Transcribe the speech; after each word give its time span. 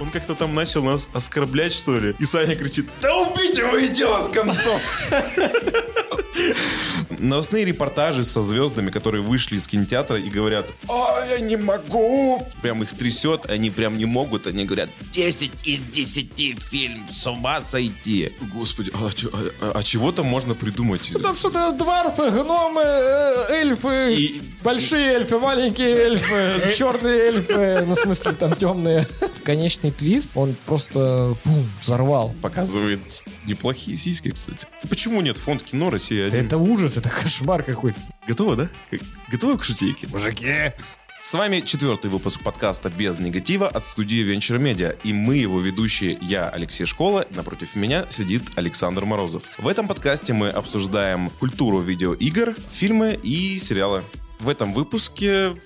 Он 0.00 0.10
как-то 0.10 0.34
там 0.34 0.54
начал 0.54 0.82
нас 0.82 1.08
оскорблять, 1.12 1.72
что 1.72 1.98
ли. 1.98 2.14
И 2.18 2.24
Саня 2.24 2.54
кричит, 2.54 2.86
да 3.00 3.16
убейте 3.16 3.62
его 3.62 3.76
и 3.76 3.88
дело 3.88 4.26
с 4.26 4.30
концом. 4.30 4.78
Новостные 7.18 7.64
репортажи 7.64 8.24
со 8.24 8.40
звездами, 8.40 8.90
которые 8.90 9.22
вышли 9.22 9.56
из 9.56 9.66
кинотеатра 9.66 10.18
и 10.18 10.28
говорят, 10.28 10.66
а, 10.88 11.24
я 11.28 11.40
не 11.40 11.56
могу. 11.56 12.46
Прям 12.62 12.82
их 12.82 12.90
трясет, 12.90 13.46
они 13.48 13.70
прям 13.70 13.96
не 13.98 14.04
могут. 14.04 14.46
Они 14.46 14.64
говорят, 14.64 14.90
10 15.12 15.50
из 15.64 15.80
10 15.80 16.58
фильм, 16.62 17.06
с 17.10 17.26
ума 17.26 17.62
сойти. 17.62 18.32
Господи, 18.52 18.90
а, 18.94 19.08
а- 19.08 19.50
а- 19.60 19.72
а 19.78 19.82
чего 19.82 20.12
там 20.12 20.26
можно 20.26 20.54
придумать? 20.54 21.10
Ну, 21.12 21.20
Там 21.20 21.36
что-то 21.36 21.72
дварфы, 21.72 22.30
гномы, 22.30 22.82
э, 22.82 23.52
эльфы, 23.52 24.14
И- 24.14 24.42
большие 24.62 25.14
эльфы, 25.14 25.38
маленькие 25.38 25.88
эльфы, 25.88 26.74
черные 26.76 27.18
эльфы, 27.28 27.84
ну, 27.86 27.94
в 27.94 27.98
смысле, 27.98 28.32
там 28.32 28.54
темные. 28.56 29.06
Конечный 29.44 29.90
твист, 29.92 30.30
он 30.34 30.56
просто, 30.66 31.36
бум, 31.44 31.70
взорвал. 31.80 32.34
Показывает 32.42 33.00
неплохие 33.46 33.96
сиськи, 33.96 34.30
кстати. 34.30 34.66
Почему 34.88 35.20
нет? 35.20 35.38
Фонд 35.38 35.62
кино 35.62 35.90
Россия 35.90 36.25
1. 36.26 36.46
Это 36.46 36.58
ужас, 36.58 36.96
это 36.96 37.08
кошмар 37.08 37.62
какой-то. 37.62 38.00
Готово, 38.26 38.56
да? 38.56 38.68
Готовы 39.30 39.58
к 39.58 39.64
шутейке? 39.64 40.08
Мужики. 40.08 40.72
С 41.22 41.34
вами 41.34 41.60
четвертый 41.60 42.08
выпуск 42.08 42.42
подкаста 42.42 42.88
«Без 42.88 43.18
негатива» 43.18 43.66
от 43.66 43.84
студии 43.84 44.24
Venture 44.24 44.60
Media. 44.60 44.96
И 45.02 45.12
мы 45.12 45.36
его 45.36 45.60
ведущие, 45.60 46.18
я, 46.20 46.48
Алексей 46.48 46.84
Школа, 46.84 47.26
напротив 47.30 47.74
меня 47.74 48.06
сидит 48.08 48.42
Александр 48.56 49.04
Морозов. 49.04 49.44
В 49.58 49.66
этом 49.66 49.88
подкасте 49.88 50.32
мы 50.32 50.50
обсуждаем 50.50 51.30
культуру 51.30 51.80
видеоигр, 51.80 52.54
фильмы 52.70 53.18
и 53.22 53.58
сериалы. 53.58 54.04
В 54.38 54.48
этом 54.48 54.72
выпуске 54.72 55.56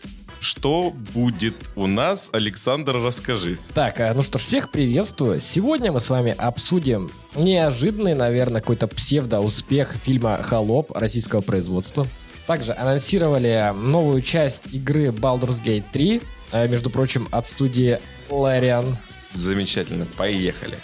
что 0.40 0.90
будет 0.90 1.54
у 1.76 1.86
нас? 1.86 2.30
Александр, 2.32 2.96
расскажи. 2.96 3.58
Так, 3.74 4.00
а, 4.00 4.12
ну 4.14 4.22
что 4.22 4.38
ж, 4.38 4.42
всех 4.42 4.70
приветствую. 4.70 5.38
Сегодня 5.38 5.92
мы 5.92 6.00
с 6.00 6.08
вами 6.08 6.34
обсудим 6.36 7.10
неожиданный, 7.36 8.14
наверное, 8.14 8.60
какой-то 8.60 8.88
псевдоуспех 8.88 9.94
фильма 10.02 10.42
«Холоп» 10.42 10.92
российского 10.92 11.42
производства. 11.42 12.06
Также 12.46 12.72
анонсировали 12.72 13.72
новую 13.74 14.22
часть 14.22 14.62
игры 14.72 15.08
Baldur's 15.08 15.62
Gate 15.62 15.84
3, 15.92 16.22
э, 16.52 16.68
между 16.68 16.90
прочим, 16.90 17.28
от 17.30 17.46
студии 17.46 17.98
Larian. 18.30 18.96
Замечательно, 19.32 20.06
поехали. 20.16 20.78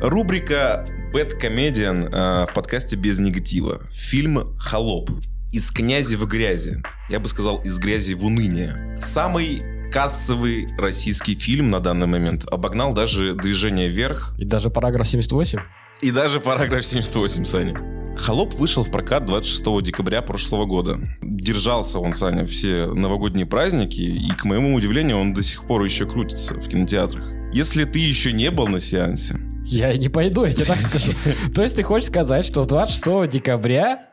Рубрика 0.00 0.86
Bad 1.12 1.38
Comedian 1.40 2.08
э, 2.08 2.46
в 2.46 2.54
подкасте 2.54 2.96
без 2.96 3.18
негатива. 3.18 3.80
Фильм 3.90 4.56
«Холоп». 4.56 5.10
Из 5.52 5.70
князи 5.72 6.14
в 6.14 6.26
грязи. 6.26 6.80
Я 7.08 7.18
бы 7.18 7.28
сказал, 7.28 7.60
из 7.62 7.78
грязи 7.78 8.12
в 8.14 8.24
уныние. 8.24 8.96
Самый 9.00 9.62
кассовый 9.92 10.68
российский 10.78 11.34
фильм 11.34 11.70
на 11.70 11.80
данный 11.80 12.06
момент 12.06 12.46
обогнал 12.48 12.92
даже 12.92 13.34
«Движение 13.34 13.88
вверх» 13.88 14.34
И 14.38 14.44
даже 14.44 14.70
параграф 14.70 15.08
78. 15.08 15.58
и 16.02 16.10
даже 16.12 16.38
параграф 16.38 16.86
78, 16.86 17.44
Саня. 17.44 18.16
«Холоп» 18.16 18.54
вышел 18.54 18.84
в 18.84 18.92
прокат 18.92 19.24
26 19.24 19.82
декабря 19.82 20.22
прошлого 20.22 20.66
года. 20.66 21.00
Держался 21.20 21.98
он, 21.98 22.14
Саня, 22.14 22.44
все 22.44 22.86
новогодние 22.86 23.46
праздники, 23.46 24.00
и, 24.00 24.30
к 24.30 24.44
моему 24.44 24.74
удивлению, 24.76 25.18
он 25.18 25.34
до 25.34 25.42
сих 25.42 25.66
пор 25.66 25.82
еще 25.82 26.06
крутится 26.06 26.54
в 26.54 26.68
кинотеатрах. 26.68 27.24
Если 27.52 27.82
ты 27.82 27.98
еще 27.98 28.32
не 28.32 28.52
был 28.52 28.68
на 28.68 28.78
сеансе, 28.78 29.36
Я 29.64 29.96
не 29.96 30.08
пойду, 30.08 30.44
я 30.44 30.52
тебе 30.52 30.66
так 30.66 30.78
скажу. 30.78 31.12
То 31.54 31.62
есть 31.62 31.74
ты 31.74 31.82
хочешь 31.82 32.06
сказать, 32.08 32.44
что 32.44 32.64
26 32.64 33.28
декабря... 33.28 34.06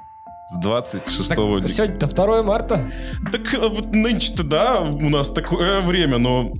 с 0.47 0.57
26 0.59 1.29
Так, 1.29 1.37
декабря... 1.37 1.67
Сегодня-то 1.67 2.07
2 2.07 2.43
марта. 2.43 2.91
Так 3.31 3.53
а 3.53 3.67
вот 3.67 3.93
нынче-то, 3.93 4.43
да, 4.43 4.81
у 4.81 5.09
нас 5.09 5.29
такое 5.29 5.81
время, 5.81 6.17
но, 6.17 6.53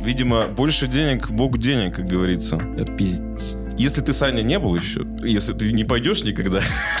видимо, 0.00 0.46
больше 0.46 0.86
денег, 0.86 1.30
богу 1.30 1.58
денег, 1.58 1.96
как 1.96 2.06
говорится. 2.06 2.60
Это 2.78 2.92
пиздец. 2.92 3.56
Если 3.78 4.00
ты, 4.00 4.12
Саня, 4.14 4.42
не 4.42 4.58
был 4.58 4.74
еще, 4.74 5.04
если 5.22 5.52
ты 5.52 5.72
не 5.72 5.84
пойдешь 5.84 6.22
никогда, 6.22 6.60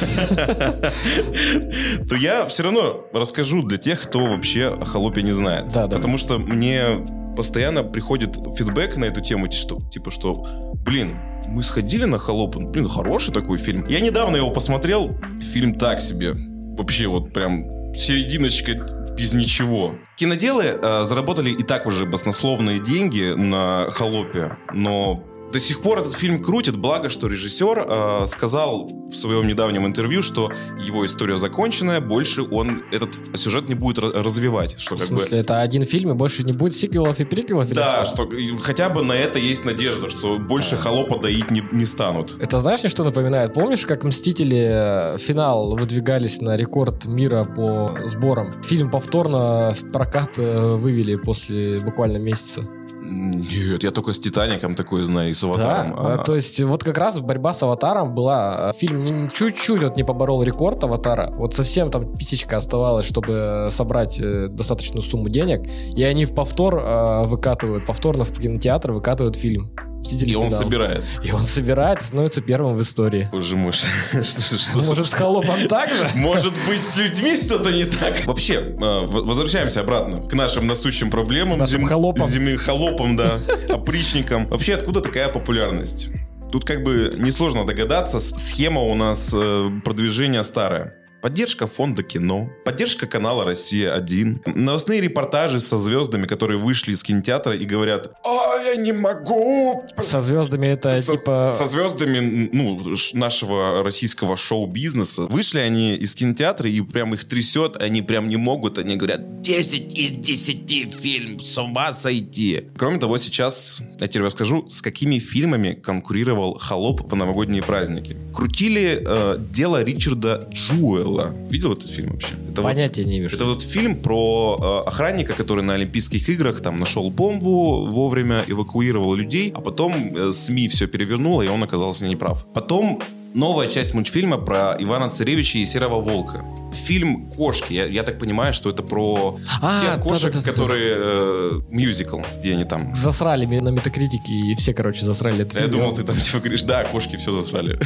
то 2.08 2.16
я 2.16 2.44
все 2.46 2.64
равно 2.64 3.06
расскажу 3.14 3.62
для 3.62 3.78
тех, 3.78 4.02
кто 4.02 4.26
вообще 4.26 4.76
о 4.78 4.84
холопе 4.84 5.22
не 5.22 5.32
знает. 5.32 5.68
Да, 5.68 5.86
да. 5.86 5.96
Потому 5.96 6.18
что 6.18 6.38
мне 6.38 7.06
постоянно 7.34 7.82
приходит 7.82 8.36
фидбэк 8.36 8.96
на 8.96 9.06
эту 9.06 9.22
тему, 9.22 9.50
что, 9.50 9.78
типа, 9.90 10.10
что, 10.10 10.44
блин, 10.84 11.16
мы 11.48 11.62
сходили 11.62 12.04
на 12.04 12.18
холоп, 12.18 12.56
он, 12.56 12.70
блин, 12.70 12.88
хороший 12.88 13.32
такой 13.32 13.58
фильм. 13.58 13.86
Я 13.88 14.00
недавно 14.00 14.36
его 14.36 14.50
посмотрел, 14.50 15.16
фильм 15.40 15.74
так 15.74 16.00
себе. 16.00 16.34
Вообще 16.76 17.06
вот 17.06 17.32
прям 17.32 17.94
серединочка 17.94 18.72
без 19.16 19.32
ничего. 19.34 19.94
Киноделы 20.16 20.64
э, 20.64 21.04
заработали 21.04 21.50
и 21.50 21.62
так 21.62 21.86
уже 21.86 22.04
баснословные 22.04 22.78
деньги 22.78 23.34
на 23.34 23.88
холопе, 23.90 24.56
но 24.72 25.24
до 25.52 25.60
сих 25.60 25.80
пор 25.80 26.00
этот 26.00 26.14
фильм 26.14 26.42
крутит, 26.42 26.76
благо, 26.76 27.08
что 27.08 27.28
режиссер 27.28 27.86
э, 27.88 28.26
сказал 28.26 28.90
в 29.10 29.14
своем 29.14 29.46
недавнем 29.46 29.86
интервью, 29.86 30.22
что 30.22 30.50
его 30.80 31.06
история 31.06 31.36
законченная, 31.36 32.00
больше 32.00 32.42
он 32.42 32.82
этот 32.92 33.14
сюжет 33.38 33.68
не 33.68 33.74
будет 33.74 33.98
ра- 33.98 34.22
развивать. 34.22 34.78
Что 34.78 34.96
В 34.96 34.98
как 34.98 35.08
бы... 35.08 35.18
смысле, 35.18 35.38
это 35.38 35.60
один 35.60 35.84
фильм, 35.84 36.10
и 36.10 36.14
больше 36.14 36.42
не 36.42 36.52
будет 36.52 36.74
сиквелов 36.76 37.20
и 37.20 37.24
приквелов? 37.24 37.68
Да, 37.70 38.04
что? 38.04 38.26
что 38.26 38.58
хотя 38.60 38.88
бы 38.88 39.02
на 39.02 39.12
это 39.12 39.38
есть 39.38 39.64
надежда, 39.64 40.10
что 40.10 40.38
больше 40.38 40.76
холопа 40.76 41.18
доить 41.18 41.50
не, 41.50 41.62
не 41.72 41.86
станут. 41.86 42.36
Это 42.40 42.58
знаешь, 42.58 42.80
мне 42.80 42.90
что 42.90 43.04
напоминает? 43.04 43.54
Помнишь, 43.54 43.86
как 43.86 44.04
«Мстители» 44.04 45.18
финал 45.18 45.76
выдвигались 45.76 46.40
на 46.40 46.56
рекорд 46.56 47.06
мира 47.06 47.44
по 47.44 47.92
сборам? 48.04 48.62
Фильм 48.62 48.90
повторно 48.90 49.74
в 49.74 49.92
прокат 49.92 50.38
э, 50.38 50.74
вывели 50.76 51.16
после 51.16 51.80
буквально 51.80 52.18
месяца. 52.18 52.62
Нет, 53.08 53.84
я 53.84 53.90
только 53.90 54.12
с 54.12 54.20
Титаником 54.20 54.74
такое 54.74 55.04
знаю 55.04 55.30
и 55.30 55.34
с 55.34 55.44
Аватаром. 55.44 55.90
Да, 55.96 56.14
А- 56.14 56.24
то 56.24 56.34
есть 56.34 56.60
вот 56.62 56.82
как 56.84 56.98
раз 56.98 57.20
борьба 57.20 57.54
с 57.54 57.62
Аватаром 57.62 58.14
была. 58.14 58.72
Фильм 58.78 59.02
не- 59.02 59.30
чуть-чуть 59.30 59.82
вот 59.82 59.96
не 59.96 60.04
поборол 60.04 60.42
рекорд 60.42 60.82
Аватара. 60.84 61.30
Вот 61.36 61.54
совсем 61.54 61.90
там 61.90 62.16
писечка 62.16 62.56
оставалась, 62.56 63.06
чтобы 63.06 63.68
собрать 63.70 64.18
э, 64.20 64.48
достаточную 64.48 65.02
сумму 65.02 65.28
денег. 65.28 65.66
И 65.96 66.02
они 66.02 66.24
в 66.24 66.34
повтор 66.34 66.76
э, 66.78 67.26
выкатывают, 67.26 67.86
повторно 67.86 68.24
в 68.24 68.32
кинотеатр 68.32 68.92
выкатывают 68.92 69.36
фильм. 69.36 69.70
«Мстители. 70.06 70.30
И 70.30 70.34
он 70.34 70.48
финал». 70.48 70.60
собирает. 70.62 71.04
И 71.22 71.30
он 71.32 71.46
собирает, 71.46 72.02
становится 72.02 72.40
первым 72.40 72.76
в 72.76 72.82
истории. 72.82 73.28
Боже 73.32 73.56
мой, 73.56 73.72
что- 73.72 74.22
что- 74.22 74.78
Может, 74.78 75.06
с 75.08 75.12
холопом 75.12 75.66
так 75.68 75.90
же? 75.90 76.10
Может 76.14 76.54
быть, 76.68 76.80
с 76.80 76.96
людьми 76.96 77.36
что-то 77.36 77.70
не 77.72 77.84
так? 77.84 78.24
Вообще, 78.26 78.54
э, 78.54 79.06
возвращаемся 79.06 79.80
обратно 79.80 80.22
к 80.22 80.32
нашим 80.34 80.66
насущим 80.66 81.10
проблемам. 81.10 81.58
Нашим 81.58 81.86
холопам. 81.86 82.28
Зимы 82.28 82.56
холопам, 82.56 83.16
да, 83.16 83.38
опричникам. 83.68 84.46
Вообще, 84.48 84.74
откуда 84.74 85.00
такая 85.00 85.28
популярность? 85.28 86.08
Тут 86.52 86.64
как 86.64 86.82
бы 86.84 87.12
несложно 87.18 87.66
догадаться, 87.66 88.20
схема 88.20 88.80
у 88.82 88.94
нас 88.94 89.32
э, 89.34 89.70
продвижения 89.84 90.42
старая. 90.44 90.94
Поддержка 91.22 91.66
фонда 91.66 92.02
кино, 92.02 92.50
поддержка 92.64 93.06
канала 93.06 93.44
«Россия-1», 93.44 94.52
новостные 94.54 95.00
репортажи 95.00 95.60
со 95.60 95.76
звездами, 95.76 96.26
которые 96.26 96.58
вышли 96.58 96.92
из 96.92 97.02
кинотеатра 97.02 97.56
и 97.56 97.64
говорят 97.64 98.12
«А, 98.24 98.56
я 98.62 98.76
не 98.76 98.92
могу!» 98.92 99.84
Со 100.00 100.20
звездами 100.20 100.66
это 100.66 101.00
со, 101.02 101.16
типа... 101.16 101.52
со 101.52 101.64
звездами 101.64 102.50
ну, 102.52 102.80
нашего 103.14 103.82
российского 103.82 104.36
шоу-бизнеса. 104.36 105.22
Вышли 105.22 105.58
они 105.58 105.96
из 105.96 106.14
кинотеатра 106.14 106.68
и 106.68 106.80
прям 106.82 107.14
их 107.14 107.24
трясет, 107.24 107.76
они 107.76 108.02
прям 108.02 108.28
не 108.28 108.36
могут, 108.36 108.78
они 108.78 108.96
говорят 108.96 109.40
10 109.40 109.98
из 109.98 110.10
10 110.12 110.94
фильм, 110.94 111.38
с 111.38 111.58
ума 111.58 111.92
сойти. 111.92 112.68
Кроме 112.76 112.98
того, 112.98 113.18
сейчас 113.18 113.82
я 113.98 114.06
тебе 114.06 114.24
расскажу, 114.24 114.68
с 114.68 114.82
какими 114.82 115.18
фильмами 115.18 115.72
конкурировал 115.72 116.58
Холоп 116.58 117.10
в 117.10 117.16
новогодние 117.16 117.62
праздники. 117.62 118.16
Крутили 118.34 119.02
э, 119.04 119.36
дело 119.38 119.82
Ричарда 119.82 120.48
Джуэла. 120.52 121.05
Видел 121.50 121.72
этот 121.72 121.88
фильм 121.90 122.10
вообще? 122.12 122.34
Это 122.50 122.62
вот- 122.62 122.70
Понятия 122.72 123.04
не 123.04 123.18
имею. 123.18 123.30
это 123.32 123.44
вот 123.44 123.62
фильм 123.62 123.96
про 123.96 124.82
э, 124.84 124.88
охранника, 124.88 125.34
который 125.34 125.62
на 125.64 125.74
Олимпийских 125.74 126.28
играх 126.28 126.60
там 126.60 126.78
нашел 126.78 127.10
бомбу 127.10 127.86
вовремя, 127.86 128.42
эвакуировал 128.46 129.14
людей, 129.14 129.52
а 129.54 129.60
потом 129.60 129.92
э, 130.16 130.32
СМИ 130.32 130.68
все 130.68 130.86
перевернуло, 130.86 131.42
и 131.42 131.48
он 131.48 131.62
оказался 131.62 132.06
неправ. 132.06 132.46
Потом 132.54 133.00
новая 133.34 133.66
часть 133.68 133.94
мультфильма 133.94 134.38
про 134.38 134.76
Ивана 134.78 135.10
Царевича 135.10 135.58
и 135.58 135.64
Серого 135.64 136.00
Волка. 136.00 136.44
Фильм 136.72 137.28
«Кошки». 137.30 137.72
Я, 137.72 137.86
я 137.86 138.02
так 138.02 138.18
понимаю, 138.18 138.52
что 138.52 138.70
это 138.70 138.82
про 138.82 139.38
А, 139.60 139.80
тех 139.80 140.02
кошек, 140.02 140.32
да-да-да-да. 140.32 140.50
которые... 140.52 140.94
э, 140.98 141.60
мюзикл, 141.70 142.20
где 142.38 142.52
они 142.52 142.64
там... 142.64 142.94
Засрали 142.94 143.46
на 143.46 143.68
метакритике, 143.70 144.32
и 144.32 144.54
все, 144.56 144.72
короче, 144.74 145.04
засрали 145.04 145.42
этот 145.42 145.54
Я 145.54 145.60
фильм. 145.60 145.72
думал, 145.72 145.92
ты 145.94 146.02
там 146.02 146.16
типа 146.16 146.38
говоришь, 146.38 146.62
да, 146.62 146.84
кошки 146.84 147.16
все 147.16 147.32
засрали. 147.32 147.78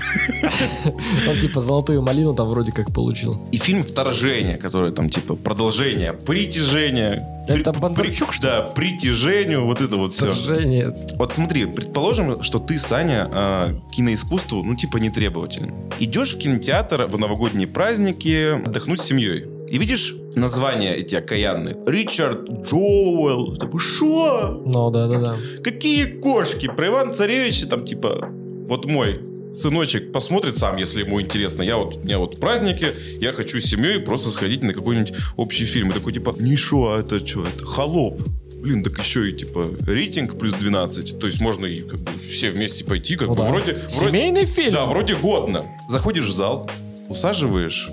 Он 1.29 1.37
типа 1.41 1.61
золотую 1.61 2.03
малину 2.03 2.35
там 2.35 2.49
вроде 2.49 2.73
как 2.73 2.93
получил. 2.93 3.41
И 3.53 3.59
фильм 3.59 3.83
«Вторжение», 3.83 4.57
который 4.57 4.91
там 4.91 5.11
типа 5.11 5.35
продолжение, 5.37 6.13
притяжение. 6.13 7.27
Это 7.49 7.73
Бондарчук, 7.73 8.33
что? 8.33 8.43
Да, 8.43 8.63
притяжению, 8.63 9.65
вот 9.65 9.81
это 9.81 9.97
вот 9.97 10.13
все. 10.13 10.31
Вторжение. 10.31 10.95
Вот 11.17 11.33
смотри, 11.35 11.65
предположим, 11.67 12.43
что 12.43 12.59
ты, 12.61 12.79
Саня, 12.79 13.29
э, 13.33 13.75
киноискусству, 13.93 14.63
ну, 14.63 14.77
типа, 14.77 14.99
не 14.99 15.11
требователен. 15.11 15.75
Идешь 15.99 16.35
в 16.37 16.39
кинотеатр 16.39 17.07
в 17.11 17.19
новогодние 17.19 17.67
праздники 17.67 18.57
отдохнуть 18.81 19.01
с 19.01 19.05
семьей. 19.05 19.47
И 19.69 19.79
видишь 19.79 20.17
названия 20.35 20.95
эти 20.95 21.15
окаянные. 21.15 21.77
Ричард 21.87 22.49
Джоуэлл. 22.65 23.57
Такой, 23.57 23.81
шо? 23.81 24.63
Ну, 24.65 24.91
да-да-да. 24.91 25.37
Какие 25.63 26.07
кошки? 26.07 26.67
Про 26.67 26.89
Ивана 26.89 27.13
Царевича 27.13 27.67
там 27.67 27.85
типа, 27.85 28.29
вот 28.69 28.87
мой 28.87 29.21
сыночек 29.53 30.13
посмотрит 30.13 30.57
сам, 30.57 30.77
если 30.77 31.01
ему 31.05 31.21
интересно. 31.21 31.63
Я 31.63 31.77
вот, 31.77 31.97
у 31.97 32.01
меня 32.01 32.19
вот 32.19 32.41
праздники, 32.41 32.89
я 33.21 33.33
хочу 33.33 33.61
с 33.61 33.65
семьей 33.65 34.01
просто 34.01 34.31
сходить 34.31 34.63
на 34.63 34.73
какой-нибудь 34.73 35.13
общий 35.37 35.65
фильм. 35.65 35.91
И 35.91 35.95
такой 35.95 36.13
типа, 36.13 36.35
не 36.39 36.57
шо, 36.57 36.93
а 36.95 37.01
это 37.01 37.25
что, 37.25 37.45
это 37.47 37.65
холоп. 37.65 38.21
Блин, 38.61 38.83
так 38.85 38.99
еще 38.99 39.29
и 39.31 39.33
типа 39.33 39.71
рейтинг 39.87 40.39
плюс 40.39 40.53
12. 40.53 41.19
То 41.19 41.27
есть 41.27 41.41
можно 41.41 41.65
и 41.67 41.81
как 41.81 42.01
бы 42.01 42.11
все 42.19 42.51
вместе 42.51 42.85
пойти, 42.85 43.17
как 43.17 43.29
Ну 43.29 43.35
бы 43.35 43.43
да. 43.43 43.49
вроде, 43.49 43.73
вроде... 43.73 43.89
Семейный 43.89 44.45
фильм. 44.45 44.73
Да, 44.75 44.85
вроде 44.85 45.15
годно. 45.15 45.65
Заходишь 45.89 46.27
в 46.27 46.33
зал, 46.33 46.71
усаживаешь 47.09 47.89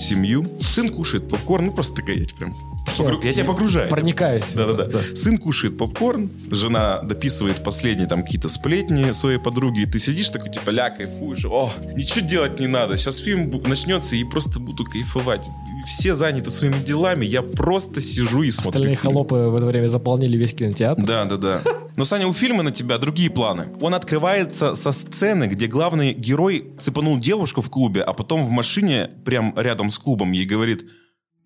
семью, 0.00 0.44
сын 0.60 0.90
кушает 0.90 1.28
попкорн, 1.28 1.66
ну 1.66 1.72
просто 1.72 1.96
тебя 2.02 2.34
прям... 2.34 2.54
погру- 2.98 3.20
Я 3.24 3.32
тебя 3.32 3.44
погружаю. 3.44 3.88
Проникаюсь. 3.90 4.52
Да-да-да. 4.54 4.98
Сын 5.14 5.38
кушает 5.38 5.76
попкорн, 5.78 6.30
жена 6.50 7.02
дописывает 7.02 7.62
последние 7.64 8.06
там 8.08 8.22
какие-то 8.22 8.48
сплетни 8.48 9.12
своей 9.12 9.38
подруги, 9.38 9.80
и 9.82 9.86
ты 9.86 9.98
сидишь 9.98 10.28
такой, 10.30 10.50
типа, 10.50 10.70
ля, 10.70 10.90
кайфуешь. 10.90 11.44
О, 11.44 11.72
ничего 11.94 12.26
делать 12.26 12.60
не 12.60 12.66
надо. 12.66 12.96
Сейчас 12.96 13.18
фильм 13.18 13.50
начнется, 13.66 14.16
и 14.16 14.24
просто 14.24 14.60
буду 14.60 14.84
кайфовать. 14.84 15.46
Все 15.86 16.14
заняты 16.14 16.50
своими 16.50 16.82
делами, 16.82 17.24
я 17.24 17.42
просто 17.42 18.00
сижу 18.00 18.42
и 18.42 18.50
смотрю 18.50 18.70
Остальные 18.70 18.96
фильм. 18.96 19.12
холопы 19.14 19.34
в 19.36 19.56
это 19.56 19.66
время 19.66 19.88
заполнили 19.88 20.36
весь 20.36 20.52
кинотеатр. 20.54 21.02
Да, 21.02 21.24
да, 21.24 21.36
да. 21.36 21.60
Но, 21.96 22.04
Саня, 22.04 22.26
у 22.28 22.32
фильма 22.32 22.62
на 22.62 22.70
тебя 22.70 22.98
другие 22.98 23.30
планы. 23.30 23.68
Он 23.80 23.94
открывается 23.94 24.74
со 24.74 24.92
сцены, 24.92 25.44
где 25.44 25.66
главный 25.66 26.12
герой 26.12 26.70
цепанул 26.78 27.18
девушку 27.18 27.60
в 27.62 27.70
клубе, 27.70 28.02
а 28.02 28.12
потом 28.12 28.44
в 28.44 28.50
машине, 28.50 29.10
прям 29.24 29.52
рядом 29.56 29.90
с 29.90 29.98
клубом, 29.98 30.32
ей 30.32 30.46
говорит, 30.46 30.84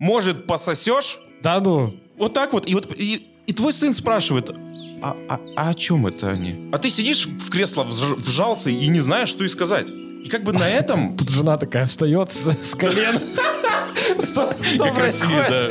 может, 0.03 0.45
пососешь? 0.47 1.19
Да 1.41 1.59
ну, 1.59 1.95
Вот 2.17 2.33
так 2.33 2.53
вот. 2.53 2.67
И 2.67 2.73
вот 2.75 2.93
и, 2.97 3.27
и 3.47 3.53
твой 3.53 3.73
сын 3.73 3.93
спрашивает, 3.93 4.49
а, 5.01 5.15
а- 5.29 5.39
а 5.55 5.69
о 5.69 5.73
чем 5.73 6.05
это 6.07 6.29
они? 6.29 6.69
А 6.71 6.77
ты 6.77 6.89
сидишь 6.89 7.25
в 7.25 7.49
кресло, 7.49 7.83
вж- 7.83 8.15
вжался 8.15 8.69
и 8.69 8.87
не 8.87 8.99
знаешь, 8.99 9.29
что 9.29 9.43
и 9.43 9.47
сказать. 9.47 9.87
И 10.23 10.29
как 10.29 10.43
бы 10.43 10.53
на 10.53 10.67
этом... 10.69 11.13
тут 11.17 11.29
жена 11.29 11.57
такая 11.57 11.85
встает 11.85 12.31
с, 12.31 12.75
колен. 12.75 13.19
Что 14.21 14.93
происходит? 14.93 15.49
да. 15.49 15.69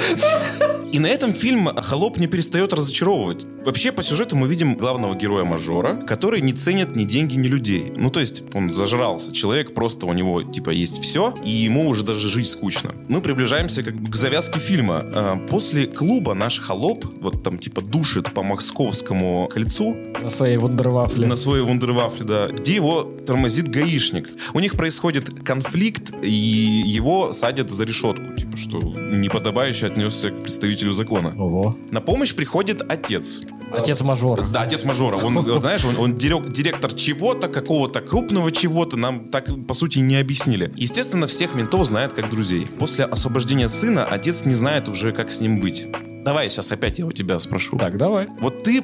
И 0.92 0.98
на 0.98 1.06
этом 1.06 1.32
фильм 1.32 1.68
«Холоп» 1.74 2.18
не 2.18 2.26
перестает 2.26 2.74
разочаровывать. 2.74 3.46
Вообще, 3.64 3.92
по 3.92 4.02
сюжету 4.02 4.36
мы 4.36 4.46
видим 4.46 4.74
главного 4.74 5.14
героя-мажора, 5.14 6.04
который 6.06 6.42
не 6.42 6.52
ценит 6.52 6.94
ни 6.94 7.04
деньги, 7.04 7.34
ни 7.36 7.48
людей. 7.48 7.92
Ну, 7.96 8.10
то 8.10 8.20
есть, 8.20 8.42
он 8.52 8.72
зажрался. 8.74 9.32
Человек 9.32 9.72
просто, 9.72 10.04
у 10.04 10.12
него, 10.12 10.42
типа, 10.42 10.68
есть 10.70 11.02
все, 11.02 11.34
и 11.44 11.50
ему 11.50 11.88
уже 11.88 12.04
даже 12.04 12.28
жить 12.28 12.48
скучно. 12.48 12.94
Мы 13.08 13.22
приближаемся 13.22 13.82
как 13.82 13.94
бы 13.94 14.10
к 14.10 14.16
завязке 14.16 14.58
фильма. 14.58 15.00
А, 15.02 15.36
После 15.48 15.86
клуба 15.86 16.34
наш 16.34 16.60
холоп, 16.60 17.06
вот 17.20 17.42
там, 17.42 17.58
типа, 17.58 17.80
душит 17.80 18.32
по 18.34 18.42
Московскому 18.42 19.48
кольцу, 19.50 19.96
На 20.22 20.30
своей 20.30 20.58
вундервафле. 20.58 21.26
на 21.26 21.36
своей 21.36 21.62
вундервафле, 21.64 22.24
да, 22.26 22.48
где 22.48 22.74
его 22.74 23.04
тормозит 23.26 23.68
гаишник. 23.68 24.28
У 24.54 24.60
них 24.60 24.76
происходит 24.76 25.30
конфликт, 25.44 26.12
и 26.22 26.30
его 26.30 27.32
садят 27.32 27.70
за 27.70 27.84
решетку, 27.84 28.34
типа, 28.34 28.56
что 28.56 28.78
неподобающе 28.78 29.86
отнесся 29.86 30.30
к 30.30 30.42
представителю 30.42 30.92
закона. 30.92 31.34
Ого. 31.38 31.76
На 31.90 32.00
помощь 32.00 32.34
приходит 32.34 32.82
отец. 32.88 33.42
Отец 33.74 34.02
мажора. 34.02 34.42
Да, 34.52 34.62
отец 34.62 34.84
мажора. 34.84 35.16
Он, 35.16 35.60
знаешь, 35.60 35.84
он, 35.84 35.96
он 35.96 36.12
дирек- 36.12 36.50
директор 36.52 36.92
чего-то, 36.92 37.48
какого-то 37.48 38.00
крупного 38.02 38.50
чего-то, 38.52 38.98
нам 38.98 39.30
так, 39.30 39.46
по 39.66 39.74
сути, 39.74 39.98
не 39.98 40.16
объяснили. 40.16 40.72
Естественно, 40.76 41.26
всех 41.26 41.54
ментов 41.54 41.86
знает 41.86 42.12
как 42.12 42.28
друзей. 42.28 42.66
После 42.78 43.04
освобождения 43.04 43.68
сына 43.68 44.04
отец 44.04 44.44
не 44.44 44.52
знает 44.52 44.88
уже, 44.88 45.12
как 45.12 45.32
с 45.32 45.40
ним 45.40 45.58
быть. 45.58 45.86
Давай 46.24 46.50
сейчас 46.50 46.70
опять 46.70 46.98
я 46.98 47.06
у 47.06 47.12
тебя 47.12 47.38
спрошу. 47.38 47.78
Так, 47.78 47.96
давай. 47.96 48.28
Вот 48.40 48.62
ты 48.62 48.82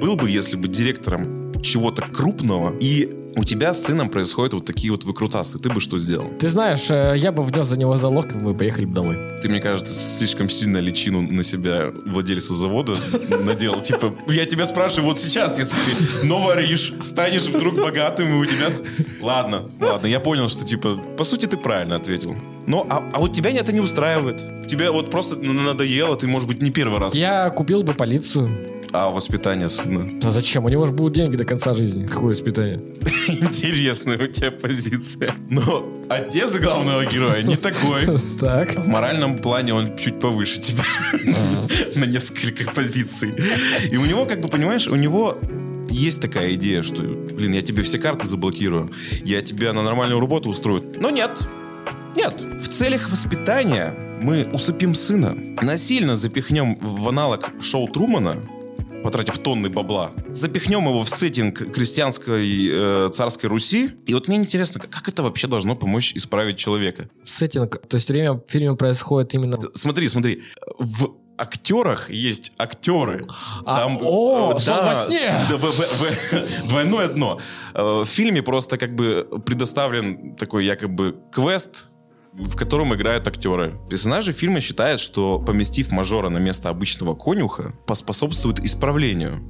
был 0.00 0.16
бы, 0.16 0.28
если 0.28 0.56
бы 0.56 0.68
директором 0.68 1.52
чего-то 1.62 2.02
крупного, 2.02 2.76
и 2.80 3.08
у 3.36 3.44
тебя 3.44 3.74
с 3.74 3.84
сыном 3.84 4.08
происходят 4.08 4.54
вот 4.54 4.64
такие 4.64 4.90
вот 4.90 5.04
выкрутасы, 5.04 5.58
ты 5.58 5.68
бы 5.68 5.80
что 5.80 5.98
сделал? 5.98 6.30
Ты 6.38 6.48
знаешь, 6.48 6.90
э, 6.90 7.14
я 7.16 7.32
бы 7.32 7.42
внес 7.42 7.68
за 7.68 7.76
него 7.76 7.96
залог, 7.98 8.34
и 8.34 8.38
мы 8.38 8.54
поехали 8.54 8.86
бы 8.86 8.94
домой. 8.94 9.18
Ты, 9.42 9.48
мне 9.48 9.60
кажется, 9.60 9.92
слишком 9.92 10.48
сильно 10.48 10.78
личину 10.78 11.20
на 11.20 11.42
себя 11.42 11.92
владельца 12.06 12.54
завода 12.54 12.94
надел. 13.44 13.80
Типа, 13.80 14.14
я 14.26 14.46
тебя 14.46 14.64
спрашиваю 14.64 15.10
вот 15.10 15.20
сейчас, 15.20 15.58
если 15.58 15.76
ты 15.76 16.26
новоришь, 16.26 16.94
станешь 17.02 17.46
вдруг 17.46 17.76
богатым, 17.76 18.30
и 18.30 18.34
у 18.42 18.44
тебя... 18.46 18.68
Ладно, 19.20 19.70
ладно, 19.78 20.06
я 20.06 20.18
понял, 20.18 20.48
что, 20.48 20.64
типа, 20.64 20.96
по 21.18 21.24
сути, 21.24 21.46
ты 21.46 21.58
правильно 21.58 21.96
ответил. 21.96 22.34
Но, 22.66 22.86
а, 22.90 23.04
а 23.12 23.18
вот 23.18 23.32
тебя 23.32 23.50
это 23.50 23.72
не 23.72 23.80
устраивает. 23.80 24.66
Тебя 24.66 24.90
вот 24.90 25.10
просто 25.10 25.36
надоело, 25.38 26.16
ты, 26.16 26.26
может 26.26 26.48
быть, 26.48 26.62
не 26.62 26.70
первый 26.70 26.98
раз. 26.98 27.14
Я 27.14 27.50
купил 27.50 27.82
бы 27.82 27.92
полицию. 27.92 28.75
А 28.92 29.10
воспитание 29.10 29.68
сына. 29.68 30.18
А 30.22 30.30
зачем? 30.30 30.64
У 30.64 30.68
него 30.68 30.86
же 30.86 30.92
будут 30.92 31.14
деньги 31.14 31.36
до 31.36 31.44
конца 31.44 31.74
жизни. 31.74 32.06
Какое 32.06 32.30
воспитание? 32.30 32.80
Интересная 33.28 34.18
у 34.18 34.26
тебя 34.26 34.50
позиция. 34.50 35.32
Но 35.50 35.86
отец 36.08 36.58
главного 36.58 37.04
героя 37.04 37.42
не 37.42 37.56
такой. 37.56 38.02
Так. 38.40 38.74
В 38.76 38.86
моральном 38.86 39.38
плане 39.38 39.72
он 39.72 39.96
чуть 39.96 40.20
повыше 40.20 40.60
тебя 40.60 40.84
на 41.94 42.04
несколько 42.04 42.70
позиций. 42.70 43.34
И 43.90 43.96
у 43.96 44.04
него, 44.04 44.26
как 44.26 44.40
бы, 44.40 44.48
понимаешь, 44.48 44.88
у 44.88 44.94
него 44.94 45.38
есть 45.90 46.20
такая 46.20 46.54
идея, 46.54 46.82
что, 46.82 47.02
блин, 47.02 47.52
я 47.52 47.62
тебе 47.62 47.82
все 47.82 47.98
карты 47.98 48.26
заблокирую, 48.26 48.90
я 49.24 49.40
тебя 49.40 49.72
на 49.72 49.82
нормальную 49.82 50.20
работу 50.20 50.50
устрою. 50.50 50.84
Но 50.98 51.10
нет, 51.10 51.48
нет. 52.14 52.46
В 52.60 52.68
целях 52.68 53.10
воспитания 53.10 53.94
мы 54.20 54.48
усыпим 54.52 54.94
сына, 54.94 55.36
насильно 55.62 56.16
запихнем 56.16 56.78
в 56.80 57.08
аналог 57.08 57.50
шоу 57.60 57.88
Трумана, 57.88 58.42
потратив 59.06 59.38
тонны 59.38 59.68
бабла, 59.70 60.10
запихнем 60.28 60.86
его 60.88 61.02
в 61.04 61.08
сеттинг 61.08 61.72
крестьянской 61.72 62.68
э, 62.70 63.10
царской 63.14 63.48
Руси. 63.48 63.90
И 64.06 64.14
вот 64.14 64.28
мне 64.28 64.36
интересно, 64.38 64.80
как- 64.80 65.08
это 65.08 65.22
вообще 65.22 65.46
должно 65.46 65.76
помочь 65.76 66.12
исправить 66.16 66.56
человека? 66.58 67.08
Сеттинг. 67.24 67.78
То 67.88 67.96
есть 67.96 68.08
время 68.10 68.32
в 68.32 68.42
фильме 68.48 68.74
происходит 68.76 69.34
именно... 69.34 69.58
Смотри, 69.74 70.08
смотри, 70.08 70.42
в 70.78 71.14
актерах 71.38 72.10
есть 72.10 72.52
актеры. 72.58 73.24
А, 73.64 73.86
о, 74.00 74.54
э, 74.56 74.58
сон 74.58 74.84
во 74.84 74.94
сне! 74.94 75.32
да, 75.50 75.56
в- 75.56 75.62
в- 75.62 76.64
в- 76.64 76.68
двойное 76.68 77.08
дно. 77.08 77.40
Э, 77.74 78.02
В 78.02 78.06
фильме 78.06 78.42
просто 78.42 78.78
как 78.78 78.94
бы 78.94 79.26
предоставлен 79.44 80.34
такой 80.36 80.64
якобы 80.64 81.14
квест, 81.32 81.90
в 82.38 82.56
котором 82.56 82.94
играют 82.94 83.26
актеры. 83.26 83.78
Персонажи 83.88 84.32
фильма 84.32 84.60
считают, 84.60 85.00
что 85.00 85.38
поместив 85.38 85.90
мажора 85.90 86.28
на 86.28 86.38
место 86.38 86.68
обычного 86.68 87.14
конюха, 87.14 87.74
поспособствует 87.86 88.60
исправлению. 88.60 89.40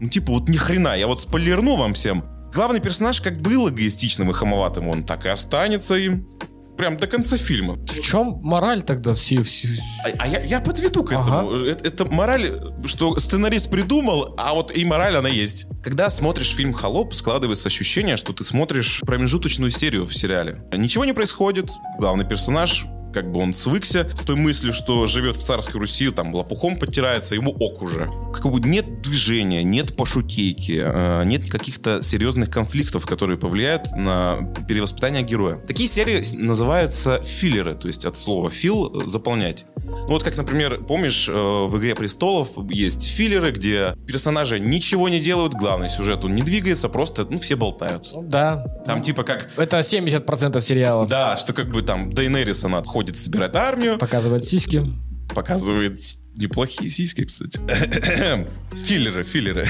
Ну, 0.00 0.08
типа, 0.08 0.32
вот 0.32 0.48
ни 0.48 0.56
хрена, 0.56 0.96
я 0.96 1.06
вот 1.06 1.22
спойлерну 1.22 1.76
вам 1.76 1.94
всем. 1.94 2.24
Главный 2.54 2.80
персонаж 2.80 3.20
как 3.20 3.40
был 3.40 3.68
эгоистичным 3.68 4.30
и 4.30 4.32
хамоватым, 4.32 4.88
он 4.88 5.04
так 5.04 5.26
и 5.26 5.28
останется 5.28 5.96
им. 5.96 6.26
Прям 6.78 6.96
до 6.96 7.08
конца 7.08 7.36
фильма. 7.36 7.74
В 7.74 8.00
чем 8.00 8.38
мораль 8.42 8.82
тогда 8.82 9.12
все... 9.14 9.42
все... 9.42 9.68
А, 10.04 10.10
а 10.20 10.28
я, 10.28 10.44
я 10.44 10.60
подведу 10.60 11.02
к 11.02 11.12
этому. 11.12 11.50
Ага. 11.50 11.66
Это, 11.66 11.84
это 11.84 12.04
мораль, 12.04 12.60
что 12.86 13.18
сценарист 13.18 13.68
придумал, 13.68 14.34
а 14.38 14.54
вот 14.54 14.74
и 14.74 14.84
мораль 14.84 15.16
она 15.16 15.28
есть. 15.28 15.66
Когда 15.82 16.08
смотришь 16.08 16.54
фильм 16.54 16.72
«Холоп», 16.72 17.14
складывается 17.14 17.66
ощущение, 17.66 18.16
что 18.16 18.32
ты 18.32 18.44
смотришь 18.44 19.00
промежуточную 19.04 19.72
серию 19.72 20.06
в 20.06 20.14
сериале. 20.14 20.62
Ничего 20.72 21.04
не 21.04 21.12
происходит, 21.12 21.68
главный 21.98 22.24
персонаж 22.24 22.86
как 23.12 23.30
бы 23.30 23.40
он 23.40 23.54
свыкся 23.54 24.08
с 24.14 24.20
той 24.20 24.36
мыслью, 24.36 24.72
что 24.72 25.06
живет 25.06 25.36
в 25.36 25.44
царской 25.44 25.80
Руси, 25.80 26.10
там 26.10 26.34
лопухом 26.34 26.76
подтирается, 26.76 27.34
ему 27.34 27.50
ок 27.52 27.82
уже. 27.82 28.10
Как 28.32 28.50
бы 28.50 28.60
нет 28.60 29.02
движения, 29.02 29.62
нет 29.62 29.96
пошутейки, 29.96 30.80
э, 30.84 31.24
нет 31.24 31.50
каких-то 31.50 32.02
серьезных 32.02 32.50
конфликтов, 32.50 33.06
которые 33.06 33.38
повлияют 33.38 33.86
на 33.96 34.52
перевоспитание 34.68 35.22
героя. 35.22 35.56
Такие 35.66 35.88
серии 35.88 36.24
называются 36.36 37.20
филлеры, 37.22 37.74
то 37.74 37.88
есть 37.88 38.04
от 38.04 38.16
слова 38.16 38.50
«фил»— 38.50 39.02
заполнять. 39.06 39.64
Ну 39.84 40.08
вот 40.08 40.22
как, 40.22 40.36
например, 40.36 40.84
помнишь, 40.84 41.28
э, 41.28 41.32
в 41.32 41.76
«Игре 41.78 41.94
престолов» 41.94 42.50
есть 42.70 43.04
филлеры, 43.08 43.50
где 43.52 43.94
персонажи 44.06 44.58
ничего 44.60 45.08
не 45.08 45.20
делают, 45.20 45.54
главный 45.54 45.88
сюжет 45.88 46.24
он 46.24 46.34
не 46.34 46.42
двигается, 46.42 46.88
просто, 46.88 47.26
ну, 47.28 47.38
все 47.38 47.56
болтают. 47.56 48.10
Ну, 48.12 48.22
да. 48.22 48.64
Там 48.84 49.02
типа 49.02 49.22
как 49.22 49.50
Это 49.56 49.78
70% 49.80 50.60
сериала. 50.60 51.06
да, 51.06 51.36
что 51.36 51.52
как 51.52 51.70
бы 51.70 51.82
там 51.82 52.10
Дейнерис, 52.10 52.64
она 52.64 52.80
ходит 52.98 53.16
собирать 53.16 53.54
армию, 53.54 53.96
Показывает 53.96 54.44
сиськи. 54.44 54.82
показывает 55.32 56.00
неплохие 56.34 56.90
сиськи, 56.90 57.22
кстати. 57.24 57.60
филлеры, 58.74 59.22
филлеры. 59.22 59.68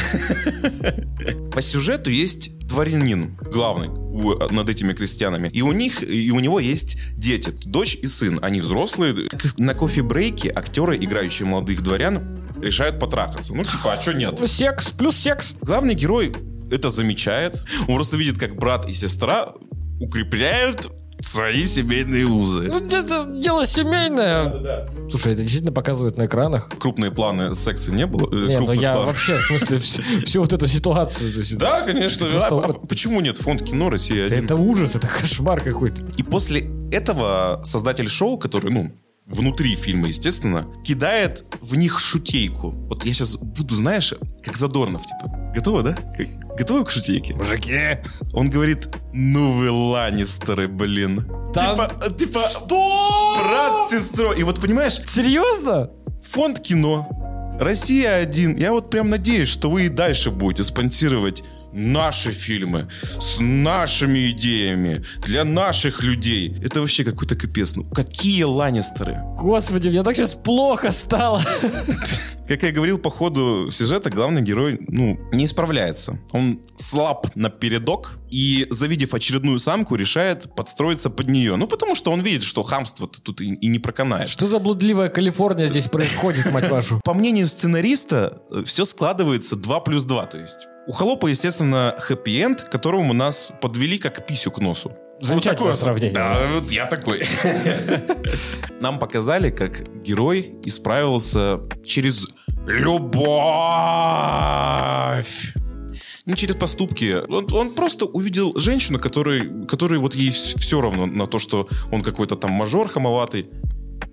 По 1.53 1.61
сюжету 1.61 2.09
есть 2.09 2.57
дворянин, 2.67 3.37
главный 3.53 3.89
у- 3.89 4.39
над 4.51 4.71
этими 4.71 4.95
крестьянами. 4.95 5.49
И 5.49 5.61
у 5.61 5.73
них, 5.73 6.03
и 6.03 6.31
у 6.31 6.41
него 6.41 6.59
есть 6.59 6.97
дети, 7.19 7.51
дочь 7.67 7.97
и 7.97 8.07
сын. 8.07 8.39
Они 8.41 8.63
взрослые. 8.63 9.15
На 9.59 9.75
кофе-брейке 9.75 10.51
актеры, 10.51 10.97
играющие 10.97 11.47
молодых 11.47 11.83
дворян, 11.83 12.35
решают 12.63 12.99
потрахаться. 12.99 13.55
Ну, 13.55 13.63
типа, 13.63 13.93
а 13.93 14.01
что 14.01 14.15
нет? 14.15 14.39
Ну, 14.41 14.47
секс, 14.47 14.89
плюс 14.93 15.17
секс. 15.17 15.53
Главный 15.61 15.95
герой 15.95 16.33
это 16.71 16.89
замечает. 16.89 17.63
Он 17.89 17.97
просто 17.97 18.17
видит, 18.17 18.39
как 18.39 18.57
брат 18.57 18.89
и 18.89 18.95
сестра 18.95 19.53
укрепляют 20.01 20.91
свои 21.23 21.65
семейные 21.67 22.27
узы. 22.27 22.69
Ну, 22.69 22.79
это 22.87 23.25
дело 23.27 23.67
семейное. 23.67 24.89
Слушай, 25.11 25.33
это 25.33 25.43
действительно 25.43 25.73
показывают 25.73 26.17
на 26.17 26.27
экранах. 26.27 26.69
Крупные 26.79 27.11
планы 27.11 27.55
секса 27.55 27.93
не 27.93 28.07
было? 28.07 28.29
Э, 28.33 28.47
Не, 28.49 28.61
ну 28.61 28.73
я 28.73 28.97
вообще, 28.99 29.39
в 29.39 29.43
смысле, 29.43 29.79
всю, 29.81 30.03
всю 30.25 30.41
вот 30.41 30.53
эту 30.53 30.67
ситуацию. 30.67 31.33
то 31.33 31.39
есть 31.41 31.57
Да, 31.59 31.79
это- 31.81 31.93
конечно. 31.93 32.29
просто 32.29 32.57
А- 32.59 32.65
а 32.71 32.73
почему 32.87 33.21
нет? 33.21 33.39
Фонд 33.39 33.63
кино 33.63 33.91
Россия 33.91 34.27
1. 34.27 34.45
Это 34.45 34.57
ужас, 34.57 34.95
это 34.95 35.07
кошмар 35.09 35.61
какой-то. 35.61 36.01
И 36.17 36.23
после 36.23 36.71
этого 36.93 37.63
создатель 37.65 38.09
шоу, 38.09 38.39
который, 38.39 38.71
ну, 38.73 38.93
внутри 39.27 39.75
фильма, 39.77 40.09
естественно, 40.09 40.67
кидает 40.85 41.45
в 41.61 41.75
них 41.77 42.01
шутейку. 42.01 42.71
Вот 42.71 43.05
я 43.05 43.13
сейчас 43.13 43.37
буду, 43.37 43.75
знаешь, 43.75 44.15
как 44.43 44.57
Задорнов, 44.57 45.03
типа, 45.05 45.53
готово, 45.55 45.83
да? 45.83 45.93
Как- 46.17 46.29
Готовы 46.59 46.85
к 46.85 46.91
шутейке? 46.91 47.35
Мужики! 47.35 47.99
Он 48.33 48.51
говорит, 48.51 48.89
ну 49.21 49.53
вы 49.53 49.71
Ланнистеры, 49.71 50.69
блин. 50.69 51.27
Да- 51.55 51.73
Типа, 51.73 52.11
типа, 52.17 52.41
Что? 52.49 53.35
брат, 53.39 53.91
сестро. 53.91 54.33
И 54.33 54.43
вот, 54.45 54.61
понимаешь, 54.61 55.01
Серьезно? 55.07 55.91
фонд 56.25 56.61
кино, 56.61 57.09
Россия 57.61 58.17
один. 58.17 58.57
Я 58.57 58.73
вот 58.73 58.91
прям 58.91 59.11
надеюсь, 59.11 59.49
что 59.49 59.71
вы 59.71 59.87
и 59.87 59.89
дальше 59.89 60.31
будете 60.31 60.63
спонсировать 60.63 61.43
наши 61.73 62.31
фильмы 62.33 62.89
с 63.21 63.39
нашими 63.41 64.31
идеями 64.31 65.05
для 65.27 65.45
наших 65.45 66.03
людей. 66.03 66.57
Это 66.65 66.81
вообще 66.81 67.05
какой-то 67.05 67.35
капец. 67.37 67.77
Ну, 67.77 67.85
какие 67.85 68.45
Ланнистеры? 68.45 69.21
Господи, 69.37 69.89
мне 69.89 70.03
так 70.03 70.15
сейчас 70.17 70.35
плохо 70.35 70.91
стало. 70.93 71.43
Как 72.49 72.63
я 72.63 72.73
говорил 72.73 72.99
по 72.99 73.11
ходу 73.11 73.71
сюжета, 73.71 74.09
главный 74.09 74.41
герой, 74.41 74.81
ну, 74.89 75.21
не 75.33 75.45
исправляется. 75.45 76.19
Он 76.33 76.61
слаб 76.77 77.29
на 77.35 77.51
передок 77.51 78.13
и, 78.31 78.67
завидев 78.71 79.13
очередную 79.13 79.59
самку, 79.59 79.97
решает 79.97 80.55
подстроиться 80.55 81.11
под 81.11 81.29
нее. 81.29 81.57
Ну, 81.57 81.67
потому 81.67 81.95
что 81.95 82.11
он 82.11 82.23
видит, 82.23 82.45
что 82.45 82.63
хамство 82.63 83.07
тут 83.07 83.43
и, 83.43 83.53
и 83.53 83.67
не 83.67 83.79
проканаешь. 83.79 84.31
Что 84.31 84.47
за 84.47 84.61
блудливая 84.61 85.11
Калифорния 85.11 85.67
здесь 85.67 85.89
происходит, 85.89 86.51
мать 86.51 86.71
вашу? 86.71 87.03
По 87.05 87.13
мнению 87.13 87.47
сценариста, 87.49 88.41
все 88.65 88.87
складывается 88.87 89.55
2 89.55 89.81
плюс 89.81 90.05
2. 90.05 90.27
То 90.27 90.39
есть 90.39 90.69
у 90.87 90.93
Холопа, 90.93 91.27
естественно, 91.27 91.97
хэппи-энд, 91.99 92.63
которому 92.63 93.13
нас 93.13 93.53
подвели 93.61 93.99
как 93.99 94.27
писю 94.27 94.51
к 94.51 94.59
носу. 94.59 94.97
Замечательное 95.21 95.73
Вот 95.73 95.79
такое- 95.81 95.85
сравнение. 95.85 96.15
Да, 96.15 96.47
вот 96.55 96.71
я 96.71 96.87
такой. 96.87 97.23
Нам 98.81 98.99
показали, 98.99 99.51
как 99.51 99.83
герой 100.03 100.55
исправился 100.65 101.61
через 101.85 102.29
любовь. 103.79 105.55
Не 106.27 106.35
через 106.37 106.57
поступки. 106.57 107.17
Он, 107.29 107.47
он 107.53 107.75
просто 107.75 108.05
увидел 108.05 108.57
женщину, 108.59 108.99
которой, 108.99 109.67
которой 109.67 109.99
вот 109.99 110.15
ей 110.15 110.31
все 110.31 110.81
равно 110.81 111.07
на 111.07 111.27
то, 111.27 111.39
что 111.39 111.69
он 111.91 112.03
какой-то 112.03 112.37
там 112.37 112.53
мажор 112.53 112.89
хамоватый. 112.89 113.49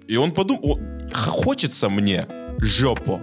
И 0.08 0.16
он 0.18 0.32
подумал, 0.32 0.62
«О, 0.64 0.80
хочется 1.14 1.90
мне 1.90 2.26
жопу. 2.60 3.20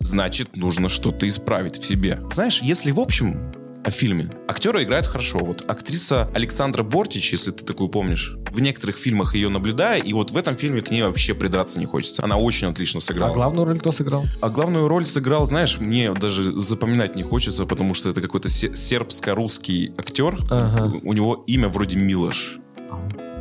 Значит, 0.00 0.56
нужно 0.56 0.88
что-то 0.88 1.28
исправить 1.28 1.78
в 1.78 1.84
себе. 1.84 2.18
Знаешь, 2.32 2.60
если 2.62 2.90
в 2.90 2.98
общем 2.98 3.52
о 3.84 3.90
фильме. 3.90 4.30
Актеры 4.48 4.84
играют 4.84 5.06
хорошо. 5.06 5.38
Вот 5.40 5.64
актриса 5.68 6.30
Александра 6.34 6.82
Бортич, 6.82 7.32
если 7.32 7.50
ты 7.50 7.64
такую 7.64 7.88
помнишь, 7.88 8.36
в 8.52 8.60
некоторых 8.60 8.96
фильмах 8.96 9.34
ее 9.34 9.48
наблюдаю, 9.48 10.02
и 10.02 10.12
вот 10.12 10.30
в 10.30 10.36
этом 10.36 10.56
фильме 10.56 10.80
к 10.82 10.90
ней 10.90 11.02
вообще 11.02 11.34
придраться 11.34 11.78
не 11.80 11.86
хочется. 11.86 12.22
Она 12.24 12.36
очень 12.36 12.68
отлично 12.68 12.98
А 12.98 13.00
сыграла. 13.00 13.32
главную 13.34 13.66
роль 13.66 13.78
кто 13.78 13.90
сыграл? 13.92 14.24
А 14.40 14.48
главную 14.50 14.86
роль 14.88 15.04
сыграл, 15.04 15.46
знаешь, 15.46 15.78
мне 15.80 16.12
даже 16.14 16.58
запоминать 16.60 17.16
не 17.16 17.22
хочется, 17.24 17.66
потому 17.66 17.94
что 17.94 18.08
это 18.08 18.20
какой-то 18.20 18.48
се- 18.48 18.74
сербско-русский 18.76 19.92
актер. 19.98 20.38
Ага. 20.50 20.92
У 21.02 21.12
него 21.12 21.42
имя 21.46 21.68
вроде 21.68 21.96
Милош. 21.96 22.58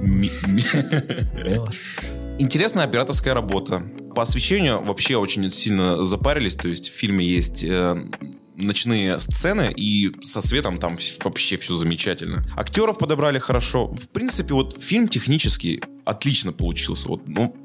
Ми- 0.01 0.31
ми- 0.48 1.50
Милош. 1.50 1.75
Интересная 2.39 2.86
операторская 2.86 3.36
работа. 3.36 3.83
По 4.15 4.24
освещению 4.24 4.83
вообще 4.83 5.17
очень 5.17 5.50
сильно 5.51 6.03
запарились. 6.05 6.55
То 6.55 6.67
есть 6.69 6.89
в 6.89 6.93
фильме 6.93 7.24
есть 7.24 7.63
э, 7.63 8.03
ночные 8.62 9.20
сцены, 9.20 9.74
и 9.75 10.12
со 10.24 10.41
светом 10.41 10.77
там 10.77 10.98
вообще 11.24 11.58
все 11.58 11.75
замечательно. 11.75 12.46
Актеров 12.56 12.98
подобрали 12.98 13.39
хорошо. 13.39 13.88
В 13.88 14.10
принципе, 14.10 14.53
вот 14.53 14.82
фильм 14.82 15.08
технически 15.08 15.82
отлично 16.06 16.53
получился. 16.53 17.08
Вот, 17.08 17.27
ну, 17.27 17.56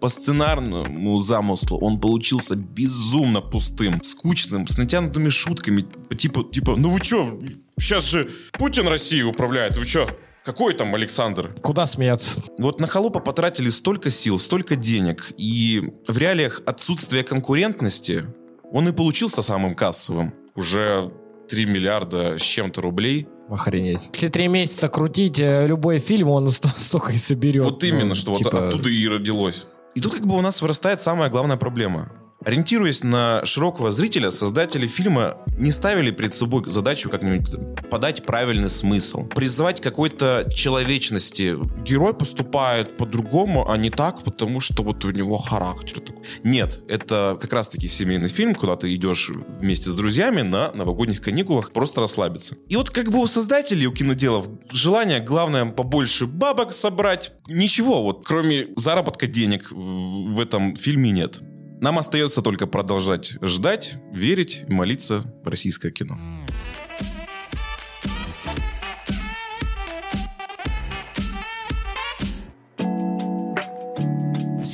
по 0.00 0.08
сценарному 0.08 1.18
замыслу 1.18 1.78
он 1.78 2.00
получился 2.00 2.54
безумно 2.54 3.40
пустым, 3.40 4.02
скучным, 4.02 4.66
с 4.66 4.78
натянутыми 4.78 5.28
шутками. 5.28 5.84
Типа, 6.16 6.44
типа, 6.44 6.76
ну 6.76 6.90
вы 6.90 7.00
чё, 7.00 7.40
сейчас 7.78 8.04
же 8.06 8.30
Путин 8.52 8.88
Россией 8.88 9.22
управляет, 9.22 9.76
вы 9.76 9.86
чё? 9.86 10.08
Какой 10.44 10.74
там 10.74 10.94
Александр? 10.94 11.52
Куда 11.60 11.86
смеяться? 11.86 12.40
Вот 12.58 12.80
на 12.80 12.86
холопа 12.86 13.18
потратили 13.18 13.68
столько 13.68 14.10
сил, 14.10 14.38
столько 14.38 14.76
денег, 14.76 15.32
и 15.36 15.82
в 16.06 16.16
реалиях 16.18 16.62
отсутствия 16.66 17.24
конкурентности 17.24 18.26
он 18.70 18.88
и 18.88 18.92
получился 18.92 19.42
самым 19.42 19.74
кассовым. 19.74 20.32
Уже 20.56 21.12
3 21.48 21.66
миллиарда 21.66 22.36
с 22.38 22.42
чем-то 22.42 22.80
рублей. 22.82 23.28
Охренеть. 23.48 24.10
Если 24.12 24.28
три 24.28 24.48
месяца 24.48 24.88
крутить 24.88 25.38
э, 25.38 25.66
любой 25.68 26.00
фильм, 26.00 26.28
он 26.30 26.50
сто- 26.50 26.68
столько 26.68 27.12
и 27.12 27.18
соберет. 27.18 27.62
Вот 27.62 27.84
именно, 27.84 28.06
Ну, 28.06 28.14
что 28.14 28.30
вот 28.32 28.38
типа, 28.38 28.68
оттуда 28.68 28.88
и 28.90 29.06
родилось. 29.08 29.66
И 29.94 30.00
тут 30.00 30.14
как 30.14 30.26
бы 30.26 30.36
у 30.36 30.40
нас 30.40 30.60
вырастает 30.60 31.00
самая 31.00 31.30
главная 31.30 31.56
проблема. 31.56 32.10
Ориентируясь 32.46 33.02
на 33.02 33.44
широкого 33.44 33.90
зрителя, 33.90 34.30
создатели 34.30 34.86
фильма 34.86 35.38
не 35.58 35.72
ставили 35.72 36.12
перед 36.12 36.32
собой 36.32 36.62
задачу 36.70 37.10
как-нибудь 37.10 37.56
подать 37.90 38.24
правильный 38.24 38.68
смысл, 38.68 39.26
призвать 39.26 39.80
какой-то 39.80 40.48
человечности. 40.54 41.56
Герой 41.82 42.14
поступает 42.14 42.96
по-другому, 42.96 43.68
а 43.68 43.76
не 43.76 43.90
так, 43.90 44.22
потому 44.22 44.60
что 44.60 44.84
вот 44.84 45.04
у 45.04 45.10
него 45.10 45.38
характер 45.38 45.98
такой. 45.98 46.22
Нет, 46.44 46.84
это 46.86 47.36
как 47.40 47.52
раз-таки 47.52 47.88
семейный 47.88 48.28
фильм, 48.28 48.54
куда 48.54 48.76
ты 48.76 48.94
идешь 48.94 49.28
вместе 49.28 49.90
с 49.90 49.96
друзьями 49.96 50.42
на 50.42 50.70
новогодних 50.70 51.22
каникулах 51.22 51.72
просто 51.72 52.00
расслабиться. 52.00 52.54
И 52.68 52.76
вот 52.76 52.90
как 52.90 53.10
бы 53.10 53.18
у 53.18 53.26
создателей, 53.26 53.88
у 53.88 53.92
киноделов 53.92 54.46
желание, 54.70 55.18
главное, 55.18 55.66
побольше 55.66 56.28
бабок 56.28 56.74
собрать. 56.74 57.32
Ничего, 57.48 58.04
вот 58.04 58.24
кроме 58.24 58.68
заработка 58.76 59.26
денег 59.26 59.72
в 59.72 60.38
этом 60.38 60.76
фильме 60.76 61.10
нет. 61.10 61.40
Нам 61.80 61.98
остается 61.98 62.42
только 62.42 62.66
продолжать 62.66 63.36
ждать, 63.42 63.96
верить 64.12 64.64
и 64.66 64.72
молиться 64.72 65.22
в 65.42 65.48
российское 65.48 65.90
кино. 65.90 66.18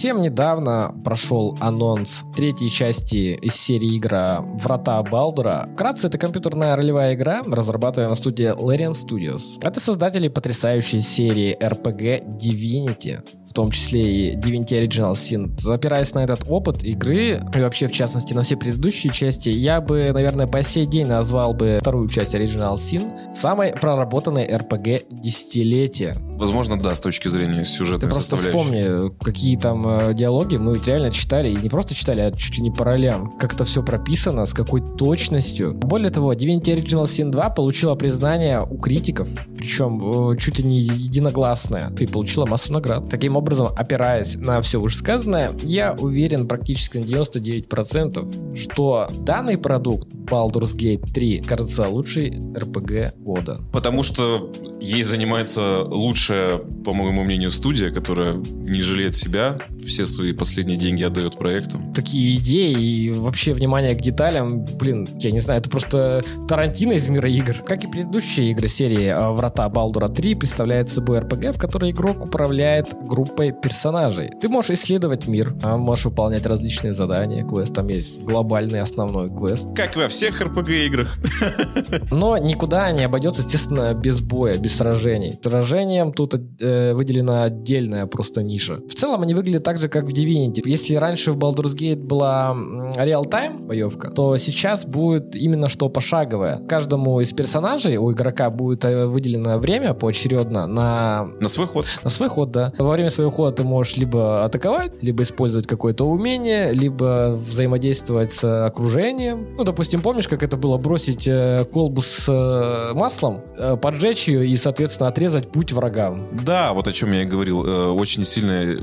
Совсем 0.02 0.20
недавно 0.20 0.92
прошел 1.04 1.56
анонс 1.60 2.24
третьей 2.34 2.70
части 2.70 3.38
из 3.40 3.54
серии 3.54 3.98
игра 3.98 4.40
«Врата 4.40 5.00
Балдура». 5.04 5.68
Вкратце, 5.74 6.08
это 6.08 6.18
компьютерная 6.18 6.74
ролевая 6.74 7.14
игра, 7.14 7.42
разрабатываемая 7.46 8.16
студия 8.16 8.52
Larian 8.54 8.94
Studios. 8.94 9.60
Это 9.62 9.78
создатели 9.78 10.26
потрясающей 10.26 11.00
серии 11.02 11.56
RPG 11.56 12.36
Divinity, 12.36 13.20
в 13.46 13.52
том 13.52 13.70
числе 13.70 14.30
и 14.30 14.36
Divinity 14.36 14.84
Original 14.84 15.12
Sin. 15.12 15.54
Опираясь 15.72 16.12
на 16.14 16.24
этот 16.24 16.46
опыт 16.48 16.82
игры, 16.82 17.40
и 17.54 17.60
вообще, 17.60 17.86
в 17.86 17.92
частности, 17.92 18.32
на 18.32 18.42
все 18.42 18.56
предыдущие 18.56 19.12
части, 19.12 19.50
я 19.50 19.80
бы, 19.80 20.10
наверное, 20.12 20.48
по 20.48 20.64
сей 20.64 20.84
день 20.84 21.06
назвал 21.06 21.54
бы 21.54 21.78
вторую 21.80 22.08
часть 22.08 22.34
Original 22.34 22.74
Sin 22.74 23.32
самой 23.32 23.70
проработанной 23.70 24.48
RPG 24.48 25.04
десятилетия. 25.12 26.16
Возможно, 26.38 26.76
да, 26.76 26.92
с 26.92 27.00
точки 27.00 27.28
зрения 27.28 27.58
Ты 27.58 27.68
сюжетной 27.68 28.10
просто 28.10 28.36
вспомни, 28.36 29.16
какие 29.22 29.56
там 29.56 29.91
э, 30.00 30.14
диалоги 30.14 30.56
мы 30.56 30.74
ведь 30.74 30.86
реально 30.86 31.10
читали, 31.10 31.50
и 31.50 31.56
не 31.56 31.68
просто 31.68 31.94
читали, 31.94 32.20
а 32.20 32.32
чуть 32.32 32.56
ли 32.56 32.62
не 32.62 32.70
по 32.70 32.84
ролям. 32.84 33.36
Как 33.38 33.54
это 33.54 33.64
все 33.64 33.82
прописано, 33.82 34.46
с 34.46 34.54
какой 34.54 34.80
точностью. 34.80 35.72
Более 35.72 36.10
того, 36.10 36.32
Divinity 36.34 36.76
Original 36.76 37.04
Sin 37.04 37.30
2 37.30 37.50
получила 37.50 37.94
признание 37.94 38.62
у 38.62 38.78
критиков, 38.78 39.28
причем 39.56 40.32
э, 40.32 40.36
чуть 40.36 40.58
ли 40.58 40.64
не 40.64 40.78
единогласное, 40.78 41.92
и 41.98 42.06
получила 42.06 42.46
массу 42.46 42.72
наград. 42.72 43.08
Таким 43.08 43.36
образом, 43.36 43.68
опираясь 43.76 44.36
на 44.36 44.60
все 44.60 44.80
вышесказанное, 44.80 45.50
я 45.62 45.92
уверен 45.92 46.48
практически 46.48 46.98
на 46.98 47.04
99%, 47.04 48.56
что 48.56 49.08
данный 49.20 49.58
продукт 49.58 50.08
Baldur's 50.08 50.76
Gate 50.76 51.12
3 51.12 51.40
кажется 51.40 51.88
лучший 51.88 52.30
RPG 52.30 53.18
года. 53.18 53.60
Потому 53.72 54.02
что 54.02 54.50
ей 54.82 55.02
занимается 55.02 55.82
лучшая, 55.82 56.58
по 56.58 56.92
моему 56.92 57.22
мнению, 57.22 57.50
студия, 57.50 57.90
которая 57.90 58.34
не 58.34 58.82
жалеет 58.82 59.14
себя, 59.14 59.58
все 59.86 60.06
свои 60.06 60.32
последние 60.32 60.76
деньги 60.76 61.04
отдает 61.04 61.38
проекту. 61.38 61.80
такие 61.94 62.36
идеи 62.36 62.80
и 62.80 63.10
вообще 63.10 63.52
внимание 63.52 63.94
к 63.94 64.00
деталям, 64.00 64.64
блин, 64.64 65.08
я 65.20 65.30
не 65.30 65.40
знаю, 65.40 65.60
это 65.60 65.70
просто 65.70 66.24
Тарантино 66.48 66.92
из 66.92 67.08
мира 67.08 67.28
игр. 67.28 67.54
Как 67.66 67.84
и 67.84 67.86
предыдущие 67.86 68.50
игры 68.50 68.68
серии 68.68 69.06
э, 69.06 69.30
Врата 69.30 69.68
Балдура 69.68 70.08
3 70.08 70.34
представляет 70.34 70.88
собой 70.90 71.18
RPG, 71.18 71.52
в 71.52 71.58
которой 71.58 71.90
игрок 71.90 72.24
управляет 72.24 72.94
группой 73.06 73.52
персонажей. 73.52 74.30
Ты 74.40 74.48
можешь 74.48 74.72
исследовать 74.72 75.26
мир, 75.26 75.54
а 75.62 75.76
можешь 75.76 76.06
выполнять 76.06 76.46
различные 76.46 76.92
задания, 76.92 77.44
квест, 77.44 77.74
там 77.74 77.88
есть 77.88 78.22
глобальный 78.22 78.80
основной 78.80 79.28
квест. 79.28 79.68
Как 79.74 79.96
и 79.96 80.00
во 80.00 80.08
всех 80.08 80.40
RPG-играх. 80.40 81.16
Но 82.10 82.38
никуда 82.38 82.90
не 82.92 83.04
обойдется, 83.04 83.42
естественно, 83.42 83.94
без 83.94 84.20
боя, 84.20 84.56
без 84.56 84.71
сражений. 84.72 85.38
Сражением 85.42 86.12
тут 86.12 86.34
э, 86.34 86.94
выделена 86.94 87.44
отдельная 87.44 88.06
просто 88.06 88.42
ниша. 88.42 88.80
В 88.88 88.94
целом 88.94 89.22
они 89.22 89.34
выглядят 89.34 89.64
так 89.64 89.78
же, 89.78 89.88
как 89.88 90.04
в 90.04 90.12
Divinity. 90.12 90.62
Если 90.64 90.94
раньше 90.94 91.32
в 91.32 91.38
Baldur's 91.38 91.74
Gate 91.76 92.02
была 92.02 92.56
реал-тайм 92.96 93.66
боевка, 93.66 94.10
то 94.10 94.36
сейчас 94.36 94.84
будет 94.84 95.36
именно 95.36 95.68
что 95.68 95.88
пошаговая. 95.88 96.58
Каждому 96.66 97.20
из 97.20 97.32
персонажей 97.32 97.96
у 97.96 98.12
игрока 98.12 98.50
будет 98.50 98.84
э, 98.84 99.06
выделено 99.06 99.58
время 99.58 99.94
поочередно 99.94 100.66
на... 100.66 101.28
На 101.40 101.48
свой 101.48 101.66
ход. 101.66 101.86
На 102.04 102.10
свой 102.10 102.28
ход, 102.28 102.50
да. 102.50 102.72
Во 102.78 102.90
время 102.92 103.10
своего 103.10 103.30
хода 103.30 103.56
ты 103.56 103.64
можешь 103.64 103.96
либо 103.96 104.44
атаковать, 104.44 105.02
либо 105.02 105.22
использовать 105.22 105.66
какое-то 105.66 106.04
умение, 106.04 106.72
либо 106.72 107.38
взаимодействовать 107.48 108.32
с 108.32 108.66
окружением. 108.66 109.48
Ну, 109.56 109.64
допустим, 109.64 110.00
помнишь, 110.02 110.28
как 110.28 110.42
это 110.42 110.56
было 110.56 110.78
бросить 110.78 111.26
э, 111.26 111.64
колбу 111.72 112.02
с 112.02 112.28
э, 112.28 112.94
маслом, 112.94 113.42
поджечь 113.80 114.28
ее 114.28 114.46
и, 114.46 114.56
соответственно, 114.62 115.08
отрезать 115.08 115.50
путь 115.50 115.72
врагам? 115.72 116.28
Да, 116.32 116.72
вот 116.72 116.86
о 116.86 116.92
чем 116.92 117.12
я 117.12 117.22
и 117.22 117.26
говорил. 117.26 117.66
Э, 117.66 117.88
очень 117.90 118.24
сильное 118.24 118.78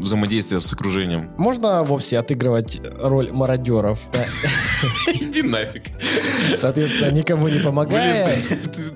взаимодействие 0.00 0.60
с 0.60 0.72
окружением. 0.72 1.30
Можно 1.36 1.82
вовсе 1.82 2.18
отыгрывать 2.18 2.80
роль 3.00 3.30
мародеров? 3.32 3.98
Иди 5.12 5.42
нафиг. 5.42 5.84
Соответственно, 6.56 7.10
никому 7.10 7.48
не 7.48 7.60
помогая. 7.60 8.36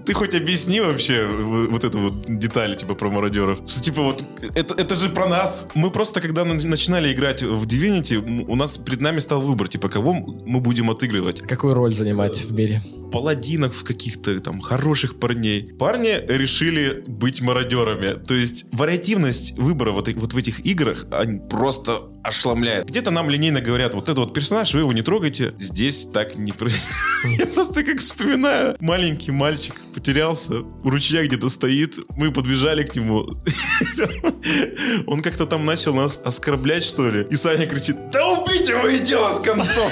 Ты 0.05 0.15
хоть 0.15 0.35
объясни 0.35 0.81
вообще 0.81 1.27
вот 1.27 1.85
эту 1.85 1.99
вот 1.99 2.25
деталь, 2.27 2.77
типа, 2.77 2.95
про 2.95 3.11
мародеров. 3.11 3.65
Типа 3.65 4.03
вот, 4.03 4.25
это 4.55 4.95
же 4.95 5.09
про 5.09 5.27
нас. 5.27 5.69
Мы 5.75 5.91
просто, 5.91 6.21
когда 6.21 6.45
начинали 6.45 7.13
играть 7.13 7.43
в 7.43 7.67
Divinity, 7.67 8.45
у 8.47 8.55
нас 8.57 8.79
перед 8.79 9.01
нами 9.01 9.21
стал 9.21 9.41
выбор, 9.41 9.69
типа, 9.69 9.89
кого 9.89 10.15
мы 10.15 10.61
будем 10.61 10.91
отыгрывать. 10.91 11.43
Какую 11.43 11.75
роль 11.75 11.93
занимать 11.93 12.45
в 12.45 12.53
мире? 12.53 12.83
Паладинов 13.13 13.85
каких-то 13.85 14.39
там 14.41 14.61
хороших 14.61 15.21
парней. 15.21 15.65
Парни 15.79 16.21
решили 16.29 17.05
быть 17.07 17.41
мародерами. 17.41 18.19
То 18.25 18.35
есть 18.35 18.67
вариативность 18.73 19.57
выбора 19.57 19.93
вот, 19.93 20.09
вот 20.15 20.33
в 20.33 20.37
этих 20.37 20.67
играх 20.85 21.07
они 21.11 21.41
просто 21.41 22.03
ошеломляет. 22.23 22.87
Где-то 22.87 23.11
нам 23.11 23.31
линейно 23.31 23.61
говорят, 23.61 23.95
вот 23.95 24.05
этот 24.05 24.19
вот 24.19 24.35
персонаж, 24.35 24.73
вы 24.75 24.81
его 24.81 24.93
не 24.93 25.03
трогайте. 25.03 25.55
Здесь 25.59 26.07
так 26.07 26.37
не... 26.37 26.53
Я 27.38 27.47
просто 27.47 27.83
как 27.85 27.99
вспоминаю. 27.99 28.76
Маленький 28.81 29.33
мальчик 29.33 29.75
потерялся, 29.95 30.61
у 30.61 30.91
ручья 30.91 31.25
где-то 31.25 31.49
стоит, 31.49 31.99
мы 32.17 32.33
подбежали 32.33 32.83
к 32.85 32.95
нему. 32.97 33.26
Он 35.07 35.23
как-то 35.23 35.47
там 35.47 35.64
начал 35.64 35.95
нас 35.95 36.21
оскорблять, 36.25 36.85
что 36.85 37.09
ли. 37.09 37.26
И 37.31 37.37
Саня 37.37 37.67
кричит, 37.67 38.11
да 38.11 38.26
убейте 38.29 38.73
его 38.73 38.88
и 38.88 38.99
дело 38.99 39.35
с 39.37 39.41
концом. 39.41 39.91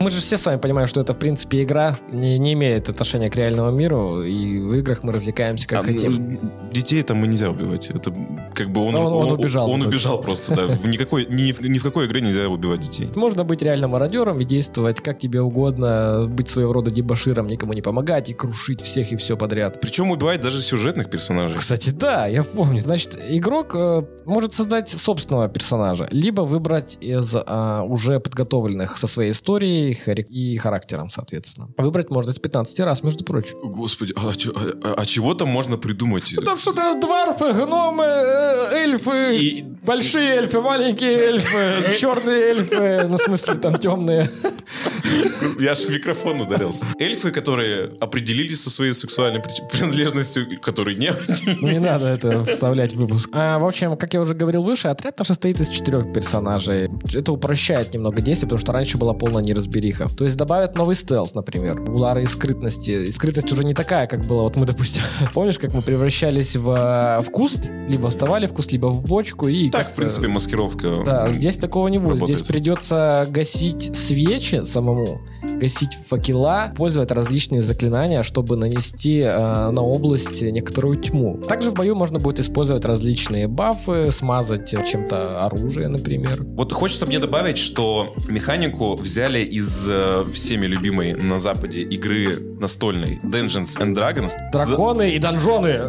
Мы 0.00 0.10
же 0.10 0.20
все 0.20 0.36
с 0.36 0.46
вами 0.46 0.58
понимаем, 0.58 0.88
что 0.88 1.00
это, 1.00 1.14
в 1.14 1.18
принципе, 1.18 1.62
игра 1.62 1.98
не, 2.10 2.38
не 2.38 2.52
имеет 2.54 2.88
отношения 2.88 3.30
к 3.30 3.36
реальному 3.36 3.70
миру, 3.70 4.22
и 4.22 4.58
в 4.58 4.74
играх 4.74 5.02
мы 5.02 5.12
развлекаемся 5.12 5.66
как 5.66 5.80
а, 5.80 5.82
хотим. 5.84 6.38
Детей 6.72 7.02
там 7.02 7.18
мы 7.18 7.26
нельзя 7.26 7.50
убивать. 7.50 7.90
Это 7.90 8.12
как 8.54 8.70
бы 8.70 8.82
он, 8.82 8.94
он, 8.94 9.06
он, 9.06 9.26
он 9.26 9.32
убежал. 9.32 9.70
Он 9.70 9.82
убежал 9.82 10.20
просто, 10.20 10.54
да. 10.54 10.66
В 10.66 10.86
никакой, 10.86 11.26
ни, 11.26 11.54
ни 11.66 11.78
в 11.78 11.82
какой 11.82 12.06
игре 12.06 12.20
нельзя 12.20 12.48
убивать 12.48 12.80
детей. 12.80 13.08
Можно 13.14 13.44
быть 13.44 13.62
реально 13.62 13.88
мародером 13.88 14.40
и 14.40 14.44
действовать 14.44 15.00
как 15.00 15.18
тебе 15.18 15.40
угодно, 15.40 16.26
быть 16.28 16.48
своего 16.48 16.72
рода 16.72 16.90
дебаширом, 16.90 17.46
никому 17.46 17.72
не 17.72 17.82
помогать 17.82 18.30
и 18.30 18.34
крушить 18.34 18.80
всех 18.80 19.12
и 19.12 19.16
все 19.16 19.36
подряд. 19.36 19.80
Причем 19.80 20.10
убивать 20.10 20.40
даже 20.40 20.62
сюжетных 20.62 21.10
персонажей. 21.10 21.58
Кстати, 21.58 21.90
да, 21.90 22.26
я 22.26 22.44
помню. 22.44 22.80
Значит, 22.80 23.18
игрок 23.28 23.74
э, 23.74 24.04
может 24.24 24.54
создать 24.54 24.88
собственного 24.88 25.48
персонажа, 25.48 26.08
либо 26.10 26.42
выбрать 26.42 26.98
из 27.00 27.34
э, 27.34 27.80
уже 27.82 28.20
подготовленных 28.20 28.98
со 28.98 29.06
своей 29.06 29.17
историей 29.30 29.96
и 30.28 30.56
характером, 30.56 31.10
соответственно. 31.10 31.68
Выбрать 31.76 32.10
можно 32.10 32.30
из 32.30 32.38
15 32.38 32.80
раз, 32.80 33.02
между 33.02 33.24
прочим. 33.24 33.56
Господи, 33.62 34.12
а, 34.16 34.30
а, 34.30 34.94
а 34.98 35.06
чего 35.06 35.34
там 35.34 35.48
можно 35.48 35.76
придумать? 35.76 36.32
Ну, 36.36 36.42
там 36.42 36.58
что-то 36.58 36.98
дварфы, 37.00 37.52
гномы, 37.52 38.04
э, 38.04 38.74
эльфы, 38.74 39.36
и... 39.36 39.62
большие 39.62 40.36
эльфы, 40.36 40.60
маленькие 40.60 41.12
эльфы, 41.12 41.96
черные 41.98 42.40
эльфы, 42.50 43.06
ну, 43.08 43.16
в 43.16 43.20
смысле, 43.20 43.54
там 43.54 43.78
темные. 43.78 44.30
Я 45.58 45.72
аж 45.72 45.78
в 45.78 45.88
микрофон 45.90 46.40
ударился. 46.40 46.86
Эльфы, 46.98 47.30
которые 47.30 47.92
определились 48.00 48.62
со 48.62 48.70
своей 48.70 48.92
сексуальной 48.92 49.40
принадлежностью, 49.40 50.60
которые 50.60 50.96
не 50.96 51.08
определились. 51.08 51.62
Не 51.62 51.78
надо 51.78 52.06
это 52.06 52.44
вставлять 52.44 52.92
в 52.92 52.96
выпуск. 52.96 53.30
А, 53.32 53.58
в 53.58 53.66
общем, 53.66 53.96
как 53.96 54.14
я 54.14 54.20
уже 54.20 54.34
говорил 54.34 54.62
выше, 54.62 54.88
отряд 54.88 55.18
наш 55.18 55.28
состоит 55.28 55.60
из 55.60 55.68
четырех 55.68 56.12
персонажей. 56.12 56.90
Это 57.14 57.32
упрощает 57.32 57.94
немного 57.94 58.20
действия, 58.22 58.46
потому 58.48 58.60
что 58.60 58.72
раньше 58.72 58.98
была 58.98 59.07
полная 59.14 59.42
неразбериха. 59.42 60.08
То 60.16 60.24
есть 60.24 60.36
добавят 60.36 60.74
новый 60.74 60.96
стелс, 60.96 61.34
например. 61.34 61.80
Улары 61.88 62.24
и 62.24 62.26
скрытности. 62.26 62.90
И 62.90 63.10
скрытность 63.10 63.50
уже 63.52 63.64
не 63.64 63.74
такая, 63.74 64.06
как 64.06 64.26
было. 64.26 64.42
Вот 64.42 64.56
мы, 64.56 64.66
допустим, 64.66 65.02
помнишь, 65.34 65.58
как 65.58 65.74
мы 65.74 65.82
превращались 65.82 66.56
в, 66.56 67.22
в 67.22 67.30
куст, 67.30 67.70
либо 67.88 68.08
вставали 68.08 68.46
в 68.46 68.52
куст, 68.52 68.72
либо 68.72 68.86
в 68.86 69.02
бочку 69.02 69.48
и... 69.48 69.70
Так, 69.70 69.90
в 69.90 69.94
принципе, 69.94 70.28
маскировка. 70.28 71.02
Да, 71.04 71.30
здесь 71.30 71.58
такого 71.58 71.88
не 71.88 71.98
будет. 71.98 72.14
Работает. 72.14 72.38
Здесь 72.38 72.48
придется 72.48 73.26
гасить 73.30 73.96
свечи 73.96 74.64
самому, 74.64 75.20
гасить 75.58 75.98
факела, 76.08 76.72
пользовать 76.76 77.10
различные 77.10 77.62
заклинания, 77.62 78.22
чтобы 78.22 78.56
нанести 78.56 79.20
э, 79.20 79.70
на 79.70 79.82
область 79.82 80.42
некоторую 80.42 80.98
тьму. 80.98 81.38
Также 81.48 81.70
в 81.70 81.74
бою 81.74 81.94
можно 81.94 82.18
будет 82.18 82.40
использовать 82.40 82.84
различные 82.84 83.48
бафы, 83.48 84.10
смазать 84.12 84.70
чем-то 84.70 85.44
оружие, 85.44 85.88
например. 85.88 86.44
Вот 86.44 86.72
хочется 86.72 87.06
мне 87.06 87.18
добавить, 87.18 87.58
что 87.58 88.14
механику 88.28 88.96
взяли 88.96 89.40
из 89.40 89.88
э, 89.90 90.24
всеми 90.32 90.66
любимой 90.66 91.14
на 91.14 91.38
Западе 91.38 91.82
игры 91.82 92.56
настольной 92.60 93.20
Dungeons 93.22 93.78
and 93.78 93.94
Dragons. 93.94 94.32
Драконы 94.52 95.04
За... 95.04 95.14
и 95.14 95.18
донжоны. 95.18 95.78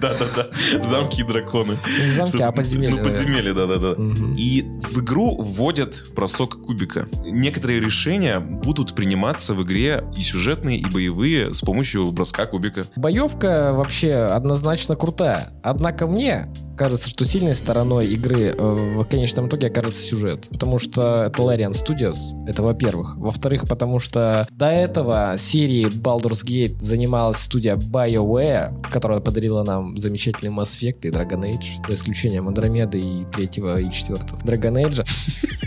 Да-да-да, 0.00 0.48
замки 0.82 1.20
и 1.20 1.24
драконы. 1.24 1.76
замки, 2.14 2.42
а 2.42 2.52
подземелья. 2.52 2.96
Ну, 2.96 3.02
подземелья, 3.02 3.54
да-да-да. 3.54 3.96
И 4.36 4.62
в 4.62 5.00
игру 5.00 5.36
вводят 5.36 6.06
бросок 6.14 6.62
кубика. 6.62 7.08
Некоторые 7.24 7.80
решения 7.80 8.40
будут 8.40 8.94
приниматься 9.06 9.54
в 9.54 9.62
игре 9.62 10.02
и 10.16 10.20
сюжетные, 10.20 10.78
и 10.78 10.84
боевые 10.84 11.54
с 11.54 11.60
помощью 11.60 12.10
броска 12.10 12.44
кубика. 12.46 12.88
Боевка 12.96 13.72
вообще 13.72 14.14
однозначно 14.14 14.96
крутая. 14.96 15.52
Однако 15.62 16.08
мне 16.08 16.48
кажется, 16.76 17.08
что 17.08 17.24
сильной 17.24 17.54
стороной 17.54 18.08
игры 18.08 18.48
э, 18.48 18.96
в 18.98 19.04
конечном 19.04 19.46
итоге 19.46 19.68
окажется 19.68 20.02
сюжет. 20.02 20.48
Потому 20.50 20.80
что 20.80 21.22
это 21.28 21.40
Larian 21.40 21.70
Studios, 21.70 22.16
это 22.48 22.64
во-первых. 22.64 23.16
Во-вторых, 23.16 23.68
потому 23.68 24.00
что 24.00 24.48
до 24.50 24.66
этого 24.66 25.36
серии 25.38 25.86
Baldur's 25.86 26.44
Gate 26.44 26.80
занималась 26.80 27.38
студия 27.38 27.76
BioWare, 27.76 28.90
которая 28.90 29.20
подарила 29.20 29.62
нам 29.62 29.96
замечательный 29.96 30.50
Mass 30.50 30.80
Effect 30.80 31.06
и 31.06 31.10
Dragon 31.10 31.42
Age, 31.42 31.86
за 31.86 31.94
исключением 31.94 32.48
Андромеды 32.48 33.00
и 33.00 33.24
третьего 33.32 33.80
и 33.80 33.88
четвертого 33.92 34.40
Dragon 34.40 34.74
Age. 34.74 35.06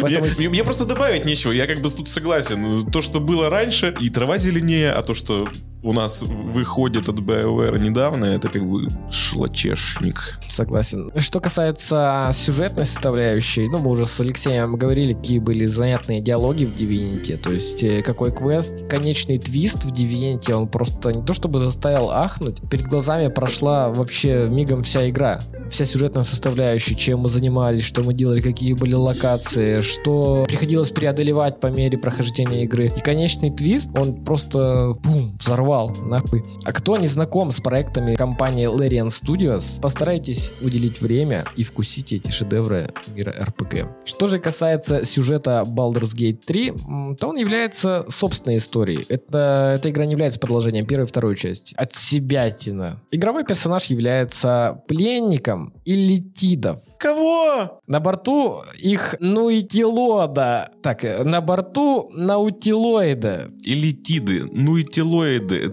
Поэтому... 0.00 0.26
Мне, 0.38 0.48
мне 0.48 0.64
просто 0.64 0.84
добавить 0.84 1.24
нечего. 1.24 1.52
Я 1.52 1.66
как 1.66 1.80
бы 1.80 1.90
тут 1.90 2.10
согласен. 2.10 2.90
То, 2.90 3.02
что 3.02 3.20
было 3.20 3.50
раньше, 3.50 3.94
и 4.00 4.10
трава 4.10 4.38
зеленее, 4.38 4.92
а 4.92 5.02
то, 5.02 5.14
что 5.14 5.48
у 5.82 5.92
нас 5.92 6.22
выходит 6.22 7.08
от 7.08 7.20
BioWare 7.20 7.78
недавно, 7.78 8.24
это 8.24 8.48
как 8.48 8.68
бы 8.68 8.88
шлачешник. 9.10 10.38
Согласен. 10.50 11.10
Что 11.16 11.40
касается 11.40 12.30
сюжетной 12.32 12.84
составляющей, 12.84 13.68
ну, 13.68 13.78
мы 13.78 13.90
уже 13.90 14.06
с 14.06 14.20
Алексеем 14.20 14.76
говорили, 14.76 15.14
какие 15.14 15.38
были 15.38 15.66
занятные 15.66 16.20
диалоги 16.20 16.64
в 16.64 16.74
Divinity, 16.74 17.36
то 17.36 17.52
есть 17.52 17.84
э, 17.84 18.02
какой 18.02 18.32
квест, 18.34 18.88
конечный 18.88 19.38
твист 19.38 19.84
в 19.84 19.92
Divinity, 19.92 20.52
он 20.52 20.68
просто 20.68 21.12
не 21.12 21.22
то 21.22 21.32
чтобы 21.32 21.60
заставил 21.60 22.10
ахнуть, 22.10 22.60
перед 22.68 22.86
глазами 22.86 23.28
прошла 23.28 23.90
вообще 23.90 24.48
мигом 24.50 24.82
вся 24.82 25.08
игра 25.08 25.44
вся 25.70 25.84
сюжетная 25.84 26.22
составляющая, 26.22 26.94
чем 26.94 27.20
мы 27.20 27.28
занимались, 27.28 27.84
что 27.84 28.02
мы 28.02 28.14
делали, 28.14 28.40
какие 28.40 28.72
были 28.72 28.94
локации, 28.94 29.80
что 29.80 30.44
приходилось 30.46 30.90
преодолевать 30.90 31.60
по 31.60 31.68
мере 31.68 31.98
прохождения 31.98 32.64
игры. 32.64 32.92
И 32.96 33.00
конечный 33.00 33.50
твист, 33.50 33.90
он 33.94 34.24
просто 34.24 34.94
бум, 35.02 35.36
взорвал, 35.40 35.90
нахуй. 35.90 36.44
А 36.64 36.72
кто 36.72 36.96
не 36.96 37.06
знаком 37.06 37.52
с 37.52 37.60
проектами 37.60 38.14
компании 38.14 38.68
Larian 38.68 39.08
Studios, 39.08 39.80
постарайтесь 39.80 40.52
уделить 40.60 41.00
время 41.00 41.44
и 41.56 41.64
вкусить 41.64 42.12
эти 42.12 42.30
шедевры 42.30 42.90
мира 43.08 43.34
RPG. 43.38 43.88
Что 44.04 44.26
же 44.26 44.38
касается 44.38 45.04
сюжета 45.04 45.64
Baldur's 45.66 46.14
Gate 46.14 46.40
3, 46.44 46.72
то 47.18 47.28
он 47.28 47.36
является 47.36 48.04
собственной 48.08 48.58
историей. 48.58 49.06
Это, 49.08 49.74
эта 49.76 49.90
игра 49.90 50.04
не 50.04 50.12
является 50.12 50.40
продолжением 50.40 50.86
первой 50.86 51.04
и 51.04 51.08
второй 51.08 51.36
части. 51.36 51.74
От 51.76 51.94
себя 51.94 52.50
тина. 52.50 53.00
Игровой 53.10 53.44
персонаж 53.44 53.86
является 53.86 54.82
пленником, 54.86 55.57
пассажирам 55.58 55.72
иллитидов. 55.84 56.80
Кого? 56.98 57.80
На 57.86 58.00
борту 58.00 58.62
их 58.78 59.16
нуитилода. 59.20 60.70
Так, 60.82 61.04
на 61.24 61.40
борту 61.40 62.10
наутилоида. 62.14 63.48
Иллитиды, 63.64 64.44
нуитилоиды. 64.44 65.72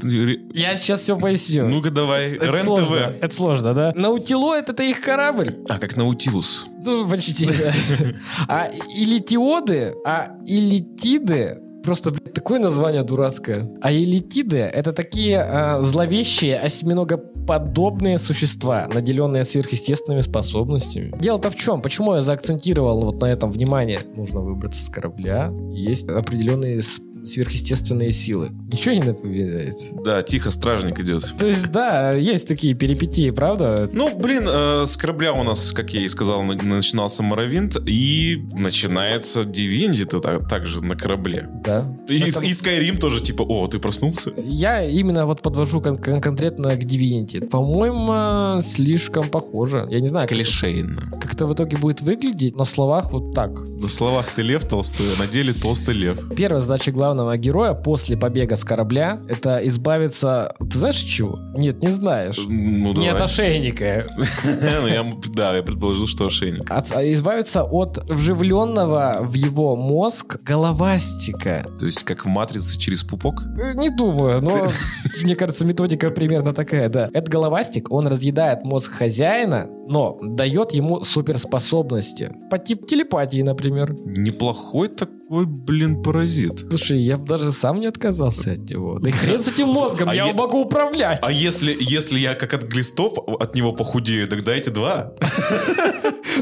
Я 0.53 0.75
сейчас 0.75 1.01
все 1.01 1.17
поясню. 1.17 1.67
Ну-ка 1.67 1.91
давай, 1.91 2.35
это 2.35 2.63
сложно, 2.63 2.95
это 3.21 3.35
сложно, 3.35 3.73
да? 3.73 3.93
Наутилоид 3.95 4.69
это 4.69 4.83
их 4.83 5.01
корабль. 5.01 5.63
А, 5.69 5.79
как 5.79 5.95
Наутилус. 5.95 6.65
Ну, 6.83 7.07
почти, 7.09 7.47
да. 7.47 7.73
А 8.47 8.69
иллитиоды, 8.95 9.93
а 10.05 10.37
иллитиды 10.45 11.59
просто, 11.85 12.11
блядь, 12.11 12.33
такое 12.33 12.59
название 12.59 13.03
дурацкое. 13.03 13.69
А 13.81 13.93
элитиды— 13.93 14.57
это 14.73 14.91
такие 14.91 15.37
э, 15.37 15.81
зловещие 15.81 16.57
осьминогоподобные 16.57 18.17
существа, 18.17 18.87
наделенные 18.93 19.45
сверхъестественными 19.45 20.21
способностями. 20.21 21.13
Дело-то 21.19 21.49
в 21.51 21.55
чем? 21.55 21.81
Почему 21.81 22.15
я 22.15 22.21
заакцентировал 22.21 23.01
вот 23.01 23.21
на 23.21 23.25
этом 23.25 23.51
внимание? 23.51 24.01
Нужно 24.15 24.41
выбраться 24.41 24.81
с 24.81 24.89
корабля. 24.89 25.53
Есть 25.71 26.09
определенные 26.09 26.81
сверхъестественные 27.27 28.11
силы. 28.11 28.49
Ничего 28.71 28.95
не 28.95 29.01
напоминает? 29.03 29.75
Да, 30.03 30.21
тихо, 30.23 30.51
стражник 30.51 30.99
идет. 30.99 31.33
То 31.37 31.45
есть, 31.45 31.71
да, 31.71 32.13
есть 32.13 32.47
такие 32.47 32.73
перипетии, 32.73 33.29
правда? 33.31 33.89
Ну, 33.91 34.15
блин, 34.17 34.43
э, 34.47 34.85
с 34.85 34.97
корабля 34.97 35.33
у 35.33 35.43
нас, 35.43 35.71
как 35.71 35.91
я 35.93 36.01
и 36.01 36.09
сказал, 36.09 36.43
на- 36.43 36.53
начинался 36.55 37.23
Моровинт, 37.23 37.77
и 37.87 38.43
начинается 38.53 39.43
Дивинди 39.43 40.05
то 40.05 40.19
так, 40.19 40.47
также 40.47 40.83
на 40.83 40.95
корабле. 40.95 41.49
Да. 41.63 41.85
И, 42.09 42.15
и 42.17 42.21
Skyrim 42.29 42.97
тоже, 42.97 43.21
типа, 43.21 43.43
о, 43.43 43.67
ты 43.67 43.79
проснулся? 43.79 44.31
Я 44.37 44.83
именно 44.85 45.25
вот 45.25 45.41
подвожу 45.41 45.81
кон- 45.81 45.97
кон- 45.97 46.21
конкретно 46.21 46.75
к 46.75 46.83
Divinity. 46.83 47.45
По-моему, 47.47 48.61
слишком 48.61 49.29
похоже. 49.29 49.87
Я 49.89 49.99
не 49.99 50.07
знаю, 50.07 50.27
Клишейно. 50.27 51.11
как 51.21 51.33
это 51.33 51.45
в 51.45 51.53
итоге 51.53 51.77
будет 51.77 52.01
выглядеть. 52.01 52.55
На 52.55 52.65
словах 52.65 53.11
вот 53.11 53.33
так. 53.33 53.51
На 53.67 53.87
словах 53.87 54.25
ты 54.35 54.41
лев 54.41 54.65
толстой, 54.65 55.05
а 55.15 55.19
на 55.19 55.27
деле 55.27 55.53
толстый 55.53 55.95
лев. 55.95 56.19
Первая 56.35 56.61
задача 56.61 56.91
главного 57.15 57.37
героя 57.37 57.73
после 57.73 58.17
побега 58.17 58.57
с 58.57 58.63
корабля— 58.65 59.19
это 59.29 59.59
избавиться... 59.63 60.53
Ты 60.59 60.77
знаешь 60.77 61.01
от 61.01 61.07
чего? 61.07 61.39
Нет, 61.57 61.81
не 61.81 61.89
знаешь. 61.89 62.37
Ну, 62.37 62.93
Не 62.93 63.07
от 63.07 63.17
давай. 63.17 63.23
ошейника. 63.23 64.07
Ну, 64.45 65.21
да, 65.33 65.55
я 65.55 65.63
предположил, 65.63 66.07
что 66.07 66.25
ошейник. 66.25 66.69
А 66.69 66.81
избавиться 67.13 67.63
от 67.63 67.97
вживленного 68.09 69.19
в 69.21 69.33
его 69.33 69.75
мозг 69.75 70.37
головастика. 70.43 71.65
То 71.79 71.85
есть, 71.85 72.03
как 72.03 72.25
в 72.25 72.27
«Матрице» 72.27 72.77
через 72.77 73.03
пупок? 73.03 73.43
Э, 73.57 73.73
Не 73.75 73.89
думаю, 73.89 74.41
но 74.41 74.67
мне 75.23 75.35
кажется, 75.35 75.65
методика 75.65 76.09
примерно 76.09 76.53
такая, 76.53 76.89
да. 76.89 77.09
Этот 77.13 77.29
головастик, 77.29 77.91
он 77.91 78.07
разъедает 78.07 78.63
мозг 78.63 78.91
хозяина, 78.91 79.67
но 79.87 80.17
дает 80.21 80.71
ему 80.71 81.03
суперспособности. 81.03 82.31
По 82.49 82.57
типу 82.57 82.85
телепатии, 82.85 83.41
например. 83.41 83.95
Неплохой 84.05 84.89
такой, 84.89 85.45
блин, 85.45 86.01
паразит. 86.01 86.65
Слушай, 86.69 86.99
я 86.99 87.17
бы 87.17 87.27
даже 87.27 87.51
сам 87.51 87.79
не 87.79 87.87
отказался 87.87 88.53
от 88.53 88.69
него. 88.69 88.99
Да 88.99 89.09
и 89.09 89.11
хрен 89.11 89.41
с 89.41 89.47
этим 89.47 89.69
мозгом, 89.69 90.09
А 90.09 90.15
я 90.15 90.27
его 90.27 90.37
могу 90.37 90.61
управлять. 90.61 91.19
А 91.21 91.31
если, 91.31 91.75
если 91.79 92.19
я 92.19 92.35
как 92.35 92.53
от 92.53 92.63
глистов 92.63 93.17
от 93.39 93.55
него 93.55 93.73
похудею, 93.73 94.27
тогда 94.27 94.53
эти 94.53 94.69
два. 94.69 95.13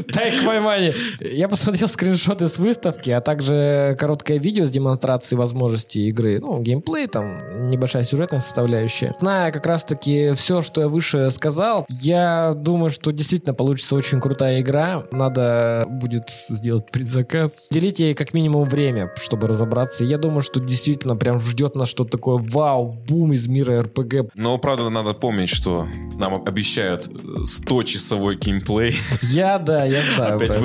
Дай 0.08 0.30
к 0.30 0.42
внимание. 0.42 0.94
Я 1.20 1.48
посмотрел 1.48 1.88
скриншоты 1.88 2.48
с 2.48 2.58
выставки, 2.58 3.10
а 3.10 3.20
также 3.20 3.96
короткое 3.98 4.38
видео 4.38 4.64
с 4.64 4.70
демонстрацией 4.70 5.38
возможностей 5.38 6.08
игры. 6.08 6.38
Ну, 6.40 6.60
геймплей, 6.60 7.06
там 7.06 7.70
небольшая 7.70 8.04
сюжетная 8.04 8.40
составляющая. 8.40 9.14
Зная 9.20 9.52
как 9.52 9.66
раз-таки 9.66 10.32
все, 10.34 10.62
что 10.62 10.80
я 10.80 10.88
выше 10.88 11.30
сказал, 11.30 11.86
я 11.88 12.54
думаю, 12.56 12.90
что 12.90 13.10
действительно 13.10 13.33
получится 13.42 13.94
очень 13.94 14.20
крутая 14.20 14.60
игра. 14.60 15.04
Надо 15.12 15.86
будет 15.88 16.30
сделать 16.48 16.90
предзаказ. 16.90 17.68
Уделите 17.70 18.04
ей 18.04 18.14
как 18.14 18.34
минимум 18.34 18.68
время, 18.68 19.10
чтобы 19.16 19.46
разобраться. 19.46 20.04
Я 20.04 20.18
думаю, 20.18 20.42
что 20.42 20.60
действительно 20.60 21.16
прям 21.16 21.40
ждет 21.40 21.74
нас 21.74 21.88
что-то 21.88 22.12
такое 22.12 22.44
вау, 22.50 22.92
бум 22.92 23.32
из 23.32 23.46
мира 23.46 23.82
РПГ. 23.82 24.30
Но, 24.34 24.58
правда, 24.58 24.90
надо 24.90 25.14
помнить, 25.14 25.50
что 25.50 25.86
нам 26.16 26.42
обещают 26.44 27.08
100-часовой 27.08 28.36
геймплей. 28.36 28.94
Я, 29.22 29.58
да, 29.58 29.84
я 29.84 30.02
знаю. 30.14 30.36
Опять 30.36 30.56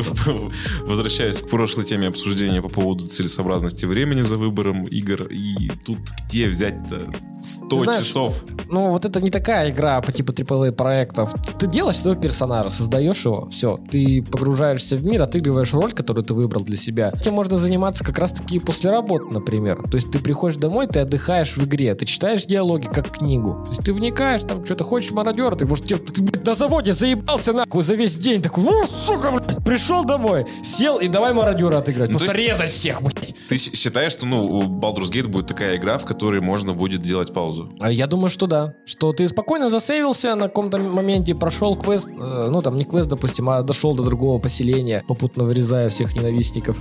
возвращаюсь 0.81 1.41
к 1.41 1.49
прошлой 1.49 1.85
теме 1.85 2.07
обсуждения 2.07 2.61
по 2.61 2.69
поводу 2.69 3.07
целесообразности 3.07 3.85
времени 3.85 4.21
за 4.21 4.37
выбором 4.37 4.85
игр. 4.85 5.27
И 5.29 5.69
тут 5.85 5.99
где 6.25 6.47
взять-то 6.47 7.05
100 7.31 7.67
Ты 7.67 7.83
знаешь, 7.83 8.05
часов? 8.05 8.43
Ну, 8.69 8.89
вот 8.89 9.05
это 9.05 9.21
не 9.21 9.31
такая 9.31 9.71
игра 9.71 10.01
по 10.01 10.11
типу 10.11 10.31
AAA 10.33 10.71
проектов. 10.71 11.33
Ты 11.57 11.67
делаешь 11.67 11.97
своего 11.97 12.19
персонажа, 12.19 12.58
создаешь 12.67 13.23
его, 13.23 13.47
все. 13.51 13.79
Ты 13.89 14.21
погружаешься 14.21 14.97
в 14.97 15.05
мир, 15.05 15.21
отыгрываешь 15.21 15.73
роль, 15.73 15.93
которую 15.93 16.25
ты 16.25 16.33
выбрал 16.33 16.63
для 16.63 16.75
себя. 16.77 17.11
Этим 17.13 17.33
можно 17.33 17.57
заниматься 17.57 18.03
как 18.03 18.19
раз-таки 18.19 18.59
после 18.59 18.89
работы, 18.89 19.25
например. 19.31 19.81
То 19.89 19.95
есть 19.95 20.11
ты 20.11 20.19
приходишь 20.19 20.57
домой, 20.57 20.87
ты 20.87 20.99
отдыхаешь 20.99 21.55
в 21.55 21.65
игре, 21.65 21.95
ты 21.95 22.05
читаешь 22.05 22.45
диалоги 22.45 22.87
как 22.87 23.09
книгу. 23.11 23.63
То 23.65 23.69
есть 23.69 23.83
ты 23.83 23.93
вникаешь, 23.93 24.41
там 24.41 24.65
что-то 24.65 24.83
хочешь 24.83 25.11
мародера, 25.11 25.55
ты, 25.55 25.65
может, 25.65 25.85
ты, 25.85 25.95
ты, 25.95 26.21
блядь, 26.21 26.45
на 26.45 26.55
заводе 26.55 26.93
заебался 26.93 27.53
нахуй 27.53 27.83
за 27.83 27.95
весь 27.95 28.15
день. 28.15 28.41
Такой, 28.41 28.65
сука, 29.05 29.31
пришел 29.69 30.03
домой, 30.03 30.45
сел 30.63 30.97
и 30.97 31.07
давай 31.07 31.31
мародера 31.33 31.77
отыграть. 31.77 32.09
Ну, 32.09 32.17
Просто 32.17 32.33
то 32.33 32.41
есть- 32.41 32.51
резать 32.53 32.71
всех, 32.71 33.03
блядь. 33.03 33.35
Ты 33.47 33.57
считаешь, 33.57 34.11
что, 34.13 34.25
ну, 34.25 34.63
Baldur's 34.63 35.11
Gate 35.11 35.27
будет 35.27 35.45
такая 35.45 35.77
игра, 35.77 35.99
в 35.99 36.05
которой 36.05 36.41
можно 36.41 36.73
будет 36.73 37.01
делать 37.01 37.33
паузу? 37.33 37.71
А 37.79 37.91
Я 37.91 38.07
думаю, 38.07 38.29
что 38.29 38.47
да. 38.47 38.73
Что 38.85 39.13
ты 39.13 39.27
спокойно 39.27 39.69
засейвился 39.69 40.33
на 40.35 40.47
каком-то 40.47 40.79
моменте, 40.79 41.35
прошел 41.35 41.75
квест, 41.75 42.07
э, 42.07 42.47
ну 42.49 42.61
там 42.63 42.77
не 42.77 42.83
квест, 42.85 43.07
допустим, 43.09 43.49
а 43.49 43.61
дошел 43.61 43.93
до 43.95 44.03
другого 44.03 44.39
поселения, 44.39 45.03
попутно 45.07 45.43
вырезая 45.43 45.89
всех 45.89 46.15
ненавистников. 46.15 46.77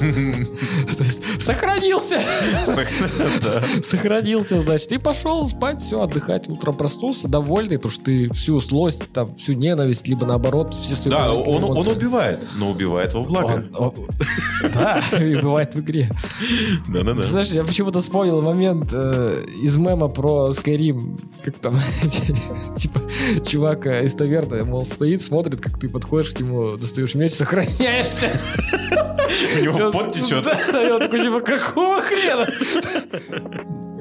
Сохранился! 1.40 2.20
Сохранился, 3.82 4.60
значит, 4.60 4.92
и 4.92 4.98
пошел 4.98 5.46
спать, 5.48 5.82
все, 5.82 6.00
отдыхать. 6.02 6.48
Утром 6.48 6.74
проснулся, 6.74 7.28
довольный, 7.28 7.76
потому 7.76 7.92
что 7.92 8.04
ты 8.04 8.32
всю 8.32 8.60
злость, 8.60 9.02
там, 9.12 9.34
всю 9.36 9.52
ненависть, 9.52 10.08
либо 10.08 10.26
наоборот, 10.26 10.74
все 10.74 10.94
свои 10.94 11.12
Да, 11.12 11.32
он, 11.32 11.64
эмоции. 11.64 11.90
Убивает, 12.30 12.48
но 12.56 12.70
убивает 12.70 13.14
во 13.14 13.22
благо. 13.22 13.64
Он- 13.76 13.94
он- 13.96 14.06
Да, 14.74 15.00
и 15.18 15.36
бывает 15.36 15.74
в 15.74 15.80
игре. 15.80 16.10
Да-да-да. 16.88 17.22
Знаешь, 17.22 17.48
я 17.48 17.64
почему-то 17.64 18.00
вспомнил 18.00 18.42
момент 18.42 18.90
э, 18.92 19.42
из 19.62 19.76
мема 19.76 20.08
про 20.08 20.50
Skyrim, 20.50 21.20
как 21.42 21.56
там, 21.56 21.78
типа, 22.76 23.00
чувак 23.46 23.86
э, 23.86 24.04
из 24.04 24.14
таверны, 24.14 24.64
мол, 24.64 24.84
стоит, 24.84 25.22
смотрит, 25.22 25.60
как 25.60 25.78
ты 25.78 25.88
подходишь 25.88 26.30
к 26.30 26.40
нему, 26.40 26.76
достаешь 26.76 27.14
меч, 27.14 27.32
сохраняешься. 27.32 28.28
У 29.58 29.62
него 29.64 29.90
пот 29.90 30.12
течет. 30.12 30.44
Да, 30.72 30.94
он 30.94 31.00
такой, 31.00 31.22
типа, 31.22 31.40
какого 31.40 32.00
хрена? 32.02 32.46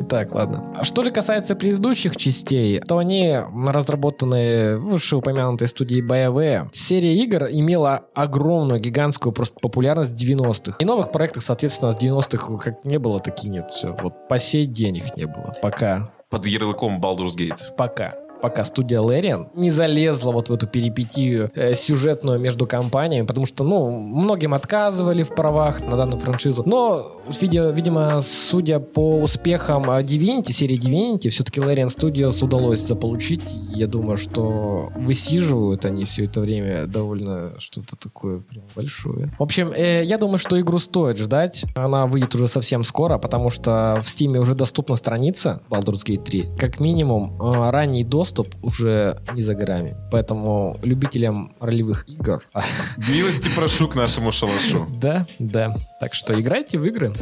Так, 0.10 0.34
ладно. 0.34 0.74
А 0.76 0.84
что 0.84 1.04
же 1.04 1.12
касается 1.12 1.56
предыдущих 1.56 2.18
частей, 2.18 2.80
то 2.80 2.98
они 2.98 3.38
разработаны 3.68 4.78
в 4.78 4.92
вышеупомянутой 4.92 5.68
студии 5.68 6.04
BioWare. 6.04 6.70
Серия 6.72 7.16
игр 7.16 7.46
имела 7.52 8.06
огромную, 8.16 8.80
гигантскую 8.80 9.32
просто 9.34 9.60
популярность 9.60 10.14
в 10.14 10.16
90-х. 10.18 10.78
И 10.80 10.86
новых 10.86 11.12
проектов, 11.12 11.44
соответственно, 11.44 11.92
с 11.92 11.98
90-х 11.98 12.58
как 12.58 12.86
не 12.86 12.98
было, 12.98 13.20
так 13.20 13.44
и 13.46 13.50
нет. 13.50 13.70
Все. 13.70 13.96
Вот 14.02 14.28
по 14.28 14.40
сей 14.40 14.66
день 14.66 14.98
их 14.98 15.16
не 15.16 15.26
было. 15.26 15.54
Пока. 15.62 16.12
Под 16.30 16.46
ярлыком 16.48 17.00
Baldur's 17.00 17.36
Gate. 17.38 17.76
Пока. 17.78 18.16
Пока 18.42 18.64
студия 18.66 19.00
Larian 19.02 19.48
не 19.54 19.72
залезла 19.72 20.32
вот 20.32 20.50
в 20.50 20.54
эту 20.54 20.66
перипетию 20.68 21.52
э, 21.56 21.76
сюжетную 21.76 22.40
между 22.40 22.66
компаниями, 22.66 23.26
потому 23.26 23.46
что, 23.46 23.64
ну, 23.64 23.90
многим 23.92 24.54
отказывали 24.54 25.24
в 25.24 25.30
правах 25.36 25.82
на 25.82 25.98
данную 25.98 26.20
франшизу. 26.20 26.64
Но, 26.66 27.12
видя- 27.42 27.72
видимо, 27.74 28.22
судя 28.22 28.80
по 28.80 29.20
успехам 29.22 29.90
э, 29.92 30.02
Divinity, 30.04 30.52
серии 30.52 30.80
Divinity, 30.80 31.30
все-таки 31.30 31.60
Larian 31.60 31.88
Studios 31.90 32.44
удалось 32.44 32.82
заполучить. 32.82 33.42
Я 33.74 33.88
думаю, 33.88 34.18
что 34.18 34.90
высиживают 34.96 35.86
они 35.86 36.06
все 36.06 36.26
это 36.26 36.40
время 36.40 36.86
довольно 36.88 37.60
что-то 37.60 37.96
такое 37.98 38.40
прям 38.40 38.64
большое. 38.76 39.34
В 39.38 39.44
общем, 39.44 39.72
э, 39.76 40.04
я 40.04 40.18
думаю, 40.18 40.38
что 40.38 40.60
игру 40.60 40.80
стоит 40.80 41.18
ждать. 41.18 41.66
Она 41.76 42.06
выйдет 42.06 42.34
уже 42.36 42.48
совсем 42.48 42.84
скоро, 42.84 43.18
потому 43.18 43.50
что 43.50 44.00
в 44.02 44.08
Steam 44.08 44.38
уже 44.38 44.56
доступна 44.56 44.96
страница 44.96 45.62
Baldur's 45.70 46.06
Gate 46.06 46.24
3. 46.24 46.46
Как 46.58 46.80
минимум, 46.80 47.38
э, 47.42 47.70
ранний 47.70 48.04
доступ 48.04 48.29
уже 48.62 49.18
не 49.34 49.42
за 49.42 49.56
горами. 49.56 49.96
Поэтому 50.12 50.78
любителям 50.84 51.54
ролевых 51.60 52.08
игр... 52.10 52.44
Милости 52.98 53.50
прошу 53.56 53.88
к 53.88 53.96
нашему 53.96 54.32
шалашу. 54.32 54.88
Да, 54.98 55.26
да. 55.40 55.76
Так 56.00 56.14
что 56.14 56.40
играйте 56.40 56.78
в 56.78 56.86
игры. 56.86 57.14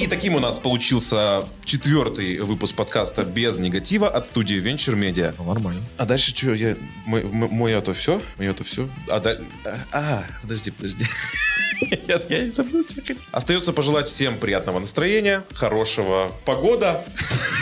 И 0.00 0.06
таким 0.06 0.34
у 0.34 0.40
нас 0.40 0.58
получился 0.58 1.44
четвертый 1.64 2.38
выпуск 2.40 2.74
подкаста 2.76 3.24
без 3.24 3.58
негатива 3.58 4.08
от 4.08 4.26
студии 4.26 4.56
Venture 4.62 4.94
Media. 4.98 5.34
Нормально. 5.44 5.82
А 5.96 6.04
дальше 6.06 6.34
что? 6.36 6.52
Я, 6.54 6.76
мой, 7.06 7.22
мой 7.24 7.72
это 7.72 7.94
все? 7.94 8.20
Мое 8.38 8.50
это 8.50 8.64
все? 8.64 8.88
А, 9.08 9.20
да- 9.20 9.38
а, 9.64 9.78
а, 9.92 10.24
подожди, 10.42 10.70
подожди. 10.70 11.04
Я, 12.06 12.20
я 12.28 12.48
забыл, 12.50 12.84
что 12.88 13.00
хотел. 13.00 13.16
Остается 13.32 13.72
пожелать 13.72 14.06
всем 14.06 14.38
приятного 14.38 14.78
настроения, 14.78 15.42
хорошего 15.52 16.30
погода, 16.44 17.04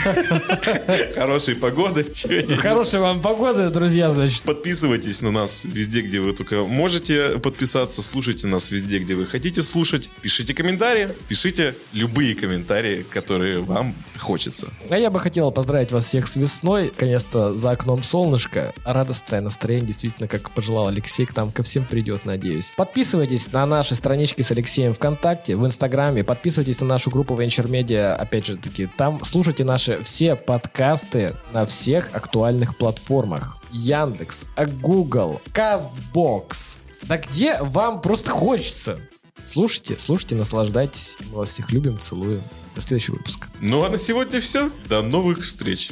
хорошей 1.15 1.55
погоды. 1.55 2.05
Не 2.29 2.55
Хорошей 2.55 2.99
вам 2.99 3.21
погоды, 3.21 3.69
друзья, 3.71 4.11
значит. 4.11 4.43
Подписывайтесь 4.43 5.21
на 5.21 5.31
нас 5.31 5.63
везде, 5.63 6.01
где 6.01 6.19
вы 6.19 6.33
только 6.33 6.63
можете 6.63 7.39
подписаться. 7.39 8.03
Слушайте 8.03 8.45
нас 8.45 8.69
везде, 8.69 8.99
где 8.99 9.15
вы 9.15 9.25
хотите 9.25 9.63
слушать. 9.63 10.09
Пишите 10.21 10.53
комментарии. 10.53 11.09
Пишите 11.27 11.75
любые 11.91 12.35
комментарии, 12.35 13.03
которые 13.09 13.59
вам 13.59 13.90
хочется. 14.19 14.67
А 14.89 14.97
я 14.97 15.09
бы 15.09 15.19
хотел 15.19 15.51
поздравить 15.51 15.91
вас 15.91 16.05
всех 16.05 16.27
с 16.27 16.35
весной. 16.35 16.85
Наконец-то 16.85 17.53
за 17.53 17.71
окном 17.71 18.03
солнышко. 18.03 18.73
Радостное 18.85 19.41
настроение, 19.41 19.87
действительно, 19.87 20.27
как 20.27 20.51
пожелал 20.51 20.87
Алексей, 20.87 21.25
к 21.25 21.35
нам 21.35 21.51
ко 21.51 21.63
всем 21.63 21.85
придет, 21.85 22.25
надеюсь. 22.25 22.73
Подписывайтесь 22.77 23.51
на 23.51 23.65
наши 23.65 23.95
страничке 23.95 24.43
с 24.43 24.51
Алексеем 24.51 24.93
ВКонтакте, 24.93 25.55
в 25.55 25.65
Инстаграме. 25.65 26.23
Подписывайтесь 26.23 26.79
на 26.79 26.87
нашу 26.87 27.09
группу 27.09 27.33
Venture 27.35 27.67
Media. 27.67 28.13
Опять 28.13 28.45
же 28.45 28.57
таки, 28.57 28.87
там 28.87 29.23
слушайте 29.23 29.63
наши 29.63 30.01
все 30.03 30.35
подкасты 30.35 31.35
на 31.53 31.65
всех 31.65 32.09
актуальных 32.13 32.77
платформах. 32.77 33.57
Яндекс, 33.71 34.45
Google, 34.81 35.41
Castbox. 35.53 36.77
Да 37.03 37.17
где 37.17 37.57
вам 37.61 38.01
просто 38.01 38.29
хочется. 38.31 38.99
Слушайте, 39.43 39.95
слушайте, 39.97 40.35
наслаждайтесь. 40.35 41.17
Мы 41.31 41.39
вас 41.39 41.49
всех 41.49 41.71
любим, 41.71 41.99
целуем. 41.99 42.43
До 42.75 42.81
следующего 42.81 43.15
выпуска. 43.15 43.47
Ну 43.59 43.83
а 43.83 43.89
на 43.89 43.97
сегодня 43.97 44.39
все. 44.39 44.71
До 44.87 45.01
новых 45.01 45.41
встреч. 45.41 45.91